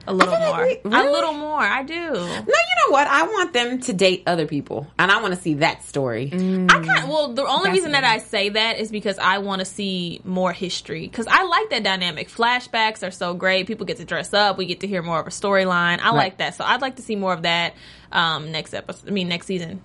a 0.09 0.15
little 0.15 0.35
feel 0.37 0.51
like 0.51 0.85
more. 0.85 0.93
we- 1.03 1.09
A 1.09 1.11
little 1.11 1.33
more. 1.33 1.59
I 1.61 1.83
do. 1.83 1.95
No, 1.95 2.15
you 2.15 2.47
know 2.47 2.91
what? 2.93 3.09
I 3.09 3.25
want 3.25 3.53
them 3.53 3.81
to 3.81 3.93
date 3.93 4.23
other 4.27 4.47
people, 4.47 4.87
and 5.01 5.11
I 5.11 5.21
want 5.21 5.35
to 5.35 5.41
see 5.41 5.55
that 5.55 5.83
story. 5.83 6.31
I 6.33 6.37
kind 6.37 7.09
well, 7.09 7.33
the 7.35 7.45
only 7.45 7.73
reason 7.73 7.91
that 7.93 8.05
I 8.05 8.19
say 8.19 8.49
that 8.51 8.79
is 8.79 8.91
because 8.93 9.19
I 9.19 9.39
want 9.39 9.59
to 9.61 9.65
see 9.65 10.21
more 10.25 10.53
history. 10.53 11.03
Because 11.09 11.27
I 11.27 11.43
like 11.45 11.71
that 11.71 11.83
dynamic. 11.83 12.29
Flashbacks 12.31 13.07
are 13.07 13.11
so 13.11 13.35
great. 13.35 13.67
People 13.67 13.85
get 13.85 13.97
to 13.97 14.05
dress 14.05 14.33
up. 14.33 14.59
We 14.59 14.67
get 14.67 14.81
to 14.81 14.87
hear 14.87 15.03
more 15.03 15.19
of 15.19 15.27
a 15.27 15.31
storyline. 15.31 15.99
I 16.01 16.11
like 16.13 16.39
that. 16.39 16.55
So 16.55 16.65
I'd 16.65 16.81
like 16.83 16.97
to 16.97 17.03
see 17.03 17.17
more 17.17 17.33
of 17.33 17.43
that 17.43 17.75
um, 18.13 18.53
next 18.53 18.75
episode. 18.75 19.09
I 19.09 19.11
mean, 19.13 19.27
next 19.29 19.47
season. 19.47 19.83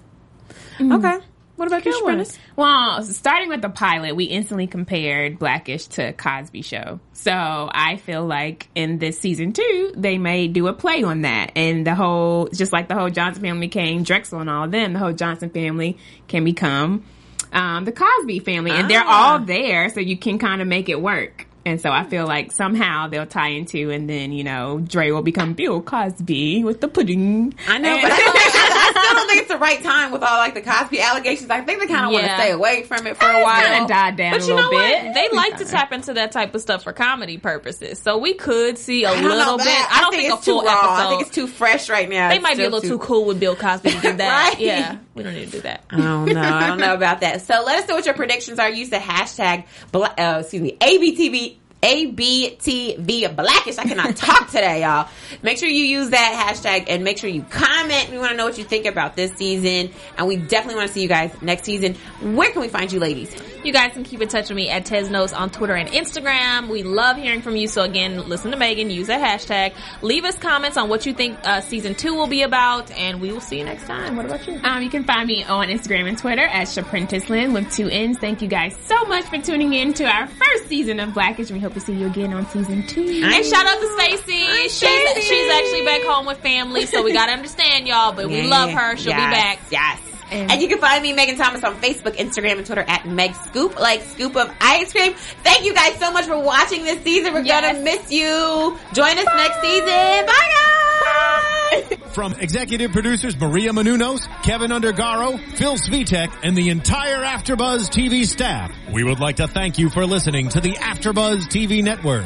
Okay. 0.80 1.17
What 1.62 1.67
about 1.67 1.86
you, 1.86 2.02
Prentice? 2.04 2.39
Well, 2.56 3.04
starting 3.04 3.47
with 3.50 3.62
the 3.62 3.69
pilot, 3.69 4.15
we 4.15 4.24
instantly 4.24 4.65
compared 4.65 5.38
Blackish 5.38 5.86
to 5.89 6.12
Cosby 6.12 6.63
Show. 6.63 7.00
So 7.13 7.32
I 7.32 7.97
feel 7.97 8.26
like 8.26 8.67
in 8.74 8.97
this 8.97 9.19
season 9.19 9.54
two, 9.54 9.93
they 9.95 10.17
may 10.17 10.47
do 10.47 10.65
a 10.65 10.74
play 10.74 11.04
on 11.04 11.21
that. 11.21 11.52
And 11.56 11.86
the 11.86 11.93
whole, 11.93 12.47
just 12.47 12.74
like 12.74 12.88
the 12.88 12.95
whole 12.95 13.12
Johnson 13.12 13.43
family 13.43 13.67
became 13.67 14.02
Drexel 14.02 14.39
and 14.39 14.50
all 14.50 14.63
of 14.63 14.71
them, 14.71 14.93
the 14.93 14.97
whole 15.00 15.13
Johnson 15.13 15.52
family 15.52 16.00
can 16.28 16.43
become 16.43 17.06
um, 17.54 17.86
the 17.86 17.91
Cosby 17.91 18.39
family. 18.39 18.71
And 18.71 18.89
they're 18.89 19.04
Ah. 19.06 19.34
all 19.34 19.39
there, 19.45 19.89
so 19.89 20.00
you 20.00 20.17
can 20.17 20.39
kind 20.39 20.63
of 20.63 20.67
make 20.67 20.89
it 20.89 21.00
work. 21.00 21.45
And 21.63 21.80
so 21.80 21.91
I 21.91 22.04
feel 22.06 22.26
like 22.26 22.52
somehow 22.52 23.08
they'll 23.08 23.28
tie 23.28 23.50
into, 23.50 23.91
and 23.91 24.10
then, 24.10 24.32
you 24.32 24.43
know, 24.43 24.80
Dre 24.80 25.12
will 25.12 25.21
become 25.21 25.54
Bill 25.54 25.80
Cosby 25.80 26.63
with 26.63 26.82
the 26.82 26.88
pudding. 26.88 27.54
I 27.67 27.78
know, 27.78 27.89
And- 27.93 28.02
but 28.02 28.12
I, 28.12 28.17
don't 28.17 28.36
I 28.36 28.89
still 29.04 29.13
don't 29.15 29.28
think 29.30 29.41
it's 29.41 29.52
the 29.52 29.58
right 29.60 29.84
time 29.84 30.12
with 30.12 30.24
all 30.24 30.38
like 30.39 30.56
the 30.56 30.62
Cosby 30.62 31.00
allegations. 31.02 31.50
I 31.52 31.62
think 31.62 31.80
they 31.80 31.88
kind 31.88 32.06
of 32.08 32.12
want 32.13 32.26
to 32.26 32.34
stay 32.36 32.52
away 32.52 32.84
from 32.84 33.06
it 33.06 33.15
for 33.17 33.26
a 33.30 33.43
while. 33.43 33.62
kind 33.62 33.84
of 33.84 33.89
died 33.89 34.15
down 34.17 34.32
But 34.32 34.41
a 34.43 34.47
you 34.47 34.56
know 34.56 34.69
bit. 34.71 35.06
what? 35.06 35.13
They 35.13 35.30
like 35.36 35.58
to 35.58 35.65
tap 35.65 35.91
into 35.93 36.13
that 36.15 36.32
type 36.32 36.56
of 36.56 36.62
stuff 36.62 36.84
for 36.84 36.93
comedy 36.93 37.38
purposes. 37.38 38.00
So 38.00 38.17
we 38.17 38.34
could 38.34 38.78
see 38.80 39.04
a 39.04 39.10
don't 39.13 39.24
know 39.24 39.30
little 39.36 39.58
bit. 39.58 39.65
that. 39.65 39.89
I 39.95 40.02
don't 40.02 40.12
think, 40.12 40.24
it's 40.32 40.34
a 40.34 40.52
full 40.52 40.62
too 40.62 40.65
raw. 40.67 40.74
episode. 40.74 40.89
I 40.93 41.10
think 41.10 41.21
it's 41.28 41.36
too 41.36 41.47
fresh 41.47 41.89
right 41.89 42.10
now. 42.10 42.30
they 42.30 42.36
It's 42.38 42.43
might 42.43 42.58
be 42.58 42.63
a 42.63 42.65
still 42.67 42.80
little 42.80 42.89
too 42.97 43.06
cool 43.06 43.26
with 43.26 43.39
Bill 43.39 43.56
Cosby 43.56 43.91
to 43.91 44.00
do 44.02 44.13
that. 44.17 44.50
Right. 44.54 44.60
Yeah, 44.60 44.97
we 45.22 45.30
don't 45.30 45.40
need 45.40 45.46
to 45.46 45.52
do 45.52 45.62
that. 45.62 45.84
I 45.90 45.98
don't 45.98 46.26
know. 46.26 46.42
I 46.42 46.68
don't 46.68 46.80
know 46.80 46.94
about 46.94 47.22
that. 47.22 47.42
So 47.42 47.64
let 47.66 47.82
us 47.82 47.88
know 47.88 47.96
what 47.96 48.06
your 48.06 48.16
predictions 48.16 48.60
are. 48.60 48.70
Use 48.70 48.90
the 48.90 48.98
hashtag, 48.98 49.66
uh, 49.94 50.40
excuse 50.40 50.62
me, 50.62 50.78
ABTV. 50.80 51.58
ABTV 51.82 53.36
Blackish. 53.36 53.80
I 53.80 53.86
cannot 53.86 54.16
talk 54.16 54.52
today, 54.52 54.82
y'all. 54.84 55.10
Make 55.42 55.58
sure 55.58 55.68
you 55.68 55.84
use 55.84 56.12
that 56.12 56.48
hashtag 56.48 56.86
and 56.90 57.04
make 57.04 57.18
sure 57.18 57.28
you 57.28 57.42
comment. 57.42 58.12
We 58.12 58.20
want 58.20 58.32
to 58.32 58.38
know 58.38 58.46
what 58.46 58.60
you 58.60 58.64
think 58.64 58.86
about 58.86 59.16
this 59.16 59.32
season. 59.32 59.92
And 60.16 60.28
we 60.28 60.36
definitely 60.36 60.76
want 60.76 60.90
to 60.90 60.94
see 60.94 61.02
you 61.02 61.08
guys 61.08 61.36
next 61.42 61.64
season. 61.64 61.96
Where 62.22 62.52
can 62.52 62.62
we 62.62 62.68
find 62.68 62.92
you 62.92 63.00
ladies? 63.00 63.36
You 63.63 63.71
guys 63.71 63.93
can 63.93 64.04
keep 64.04 64.21
in 64.21 64.28
touch 64.28 64.50
with 64.50 64.56
me 64.56 64.69
at 64.69 64.86
Tesnos 64.86 65.38
on 65.38 65.52
Twitter 65.52 65.76
and 65.76 65.88
Instagram. 65.89 66.67
We 66.67 66.82
love 66.82 67.17
hearing 67.17 67.43
from 67.43 67.56
you. 67.56 67.67
So 67.67 67.84
again, 67.84 68.28
listen 68.28 68.50
to 68.52 68.58
Megan, 68.58 68.89
use 68.89 69.08
that 69.08 69.21
hashtag. 69.21 69.74
Leave 70.02 70.26
us 70.26 70.36
comments 70.38 70.78
on 70.78 70.89
what 70.89 71.06
you 71.06 71.13
think 71.13 71.38
uh, 71.43 71.62
season 71.62 71.93
two 71.93 72.15
will 72.15 72.26
be 72.28 72.41
about, 72.41 72.89
and 72.91 73.21
we 73.21 73.32
will 73.32 73.39
see 73.39 73.60
you 73.60 73.63
next 73.63 73.86
time. 73.86 74.15
What 74.15 74.26
about 74.26 74.47
you? 74.47 74.60
Um, 74.63 74.82
you 74.82 74.89
can 74.89 75.04
find 75.04 75.28
me 75.28 75.43
on 75.43 75.67
Instagram 75.67 76.08
and 76.08 76.17
Twitter 76.17 76.41
at 76.41 76.67
Shaprentisland 76.67 77.54
with 77.54 77.71
two 77.71 77.88
N's. 77.88 78.17
Thank 78.17 78.41
you 78.41 78.47
guys 78.47 78.76
so 78.86 79.06
much 79.06 79.26
for 79.26 79.38
tuning 79.38 79.74
in 79.74 79.93
to 79.93 80.06
our 80.06 80.26
first 80.26 80.67
season 80.67 81.00
of 81.00 81.13
Blackish. 81.13 81.52
We 81.52 81.60
hope 81.60 81.76
to 81.76 81.80
see 81.80 81.93
you 81.93 82.08
again 82.08 82.34
on 82.34 82.47
season 82.47 82.88
two. 82.88 83.21
And 83.24 83.45
shout 83.45 83.65
out 83.67 83.80
to 83.80 83.97
Stacey. 84.00 84.45
She's 84.63 84.74
Stacey. 84.74 85.21
she's 85.21 85.52
actually 85.52 85.86
back 85.86 86.02
home 86.04 86.26
with 86.26 86.39
family, 86.39 86.88
so 86.88 87.04
we 87.04 87.13
gotta 87.13 87.34
understand 87.34 87.88
y'all. 87.88 88.12
But 88.13 88.28
we 88.28 88.47
love 88.47 88.71
her. 88.71 88.97
She'll 88.97 89.12
yes, 89.12 89.30
be 89.30 89.36
back. 89.36 89.60
Yes. 89.69 90.11
And, 90.32 90.62
you 90.62 90.67
can 90.70 90.80
find 90.80 91.04
me, 91.04 91.12
Megan 91.13 91.36
Thomas, 91.36 91.63
on 91.63 91.76
Facebook, 91.82 92.15
Instagram, 92.15 92.58
and 92.58 92.65
Twitter 92.65 92.86
at 92.88 93.06
Meg 93.06 93.36
Scoop, 93.36 93.78
like 93.80 94.02
scoop 94.04 94.36
of 94.38 94.50
ice 94.62 94.91
cream. 94.94 95.13
Thank 95.44 95.65
you 95.65 95.74
guys 95.74 95.96
so 96.00 96.12
much 96.12 96.26
for 96.26 96.39
watching 96.39 96.84
this 96.84 97.04
season. 97.04 97.34
We're 97.34 97.41
Yes. 97.41 97.62
gonna 97.62 97.80
miss 97.84 98.12
you. 98.12 98.78
Join 98.94 99.17
us 99.17 99.26
next 99.36 99.62
season. 99.62 100.26
Bye 100.26 100.52
guys! 100.54 101.98
From 102.13 102.34
executive 102.39 102.91
producers 102.91 103.39
Maria 103.39 103.72
Menounos, 103.72 104.28
Kevin 104.44 104.72
Undergaro, 104.72 105.39
Phil 105.58 105.76
Svitek, 105.76 106.32
and 106.44 106.56
the 106.58 106.70
entire 106.70 107.24
Afterbuzz 107.24 107.89
TV 107.89 108.26
staff, 108.26 108.72
we 108.91 109.04
would 109.04 109.20
like 109.20 109.38
to 109.38 109.48
thank 109.48 109.78
you 109.80 109.89
for 109.89 110.06
listening 110.06 110.50
to 110.50 110.60
the 110.62 110.74
Afterbuzz 110.74 111.48
TV 111.48 111.82
network. 111.84 112.26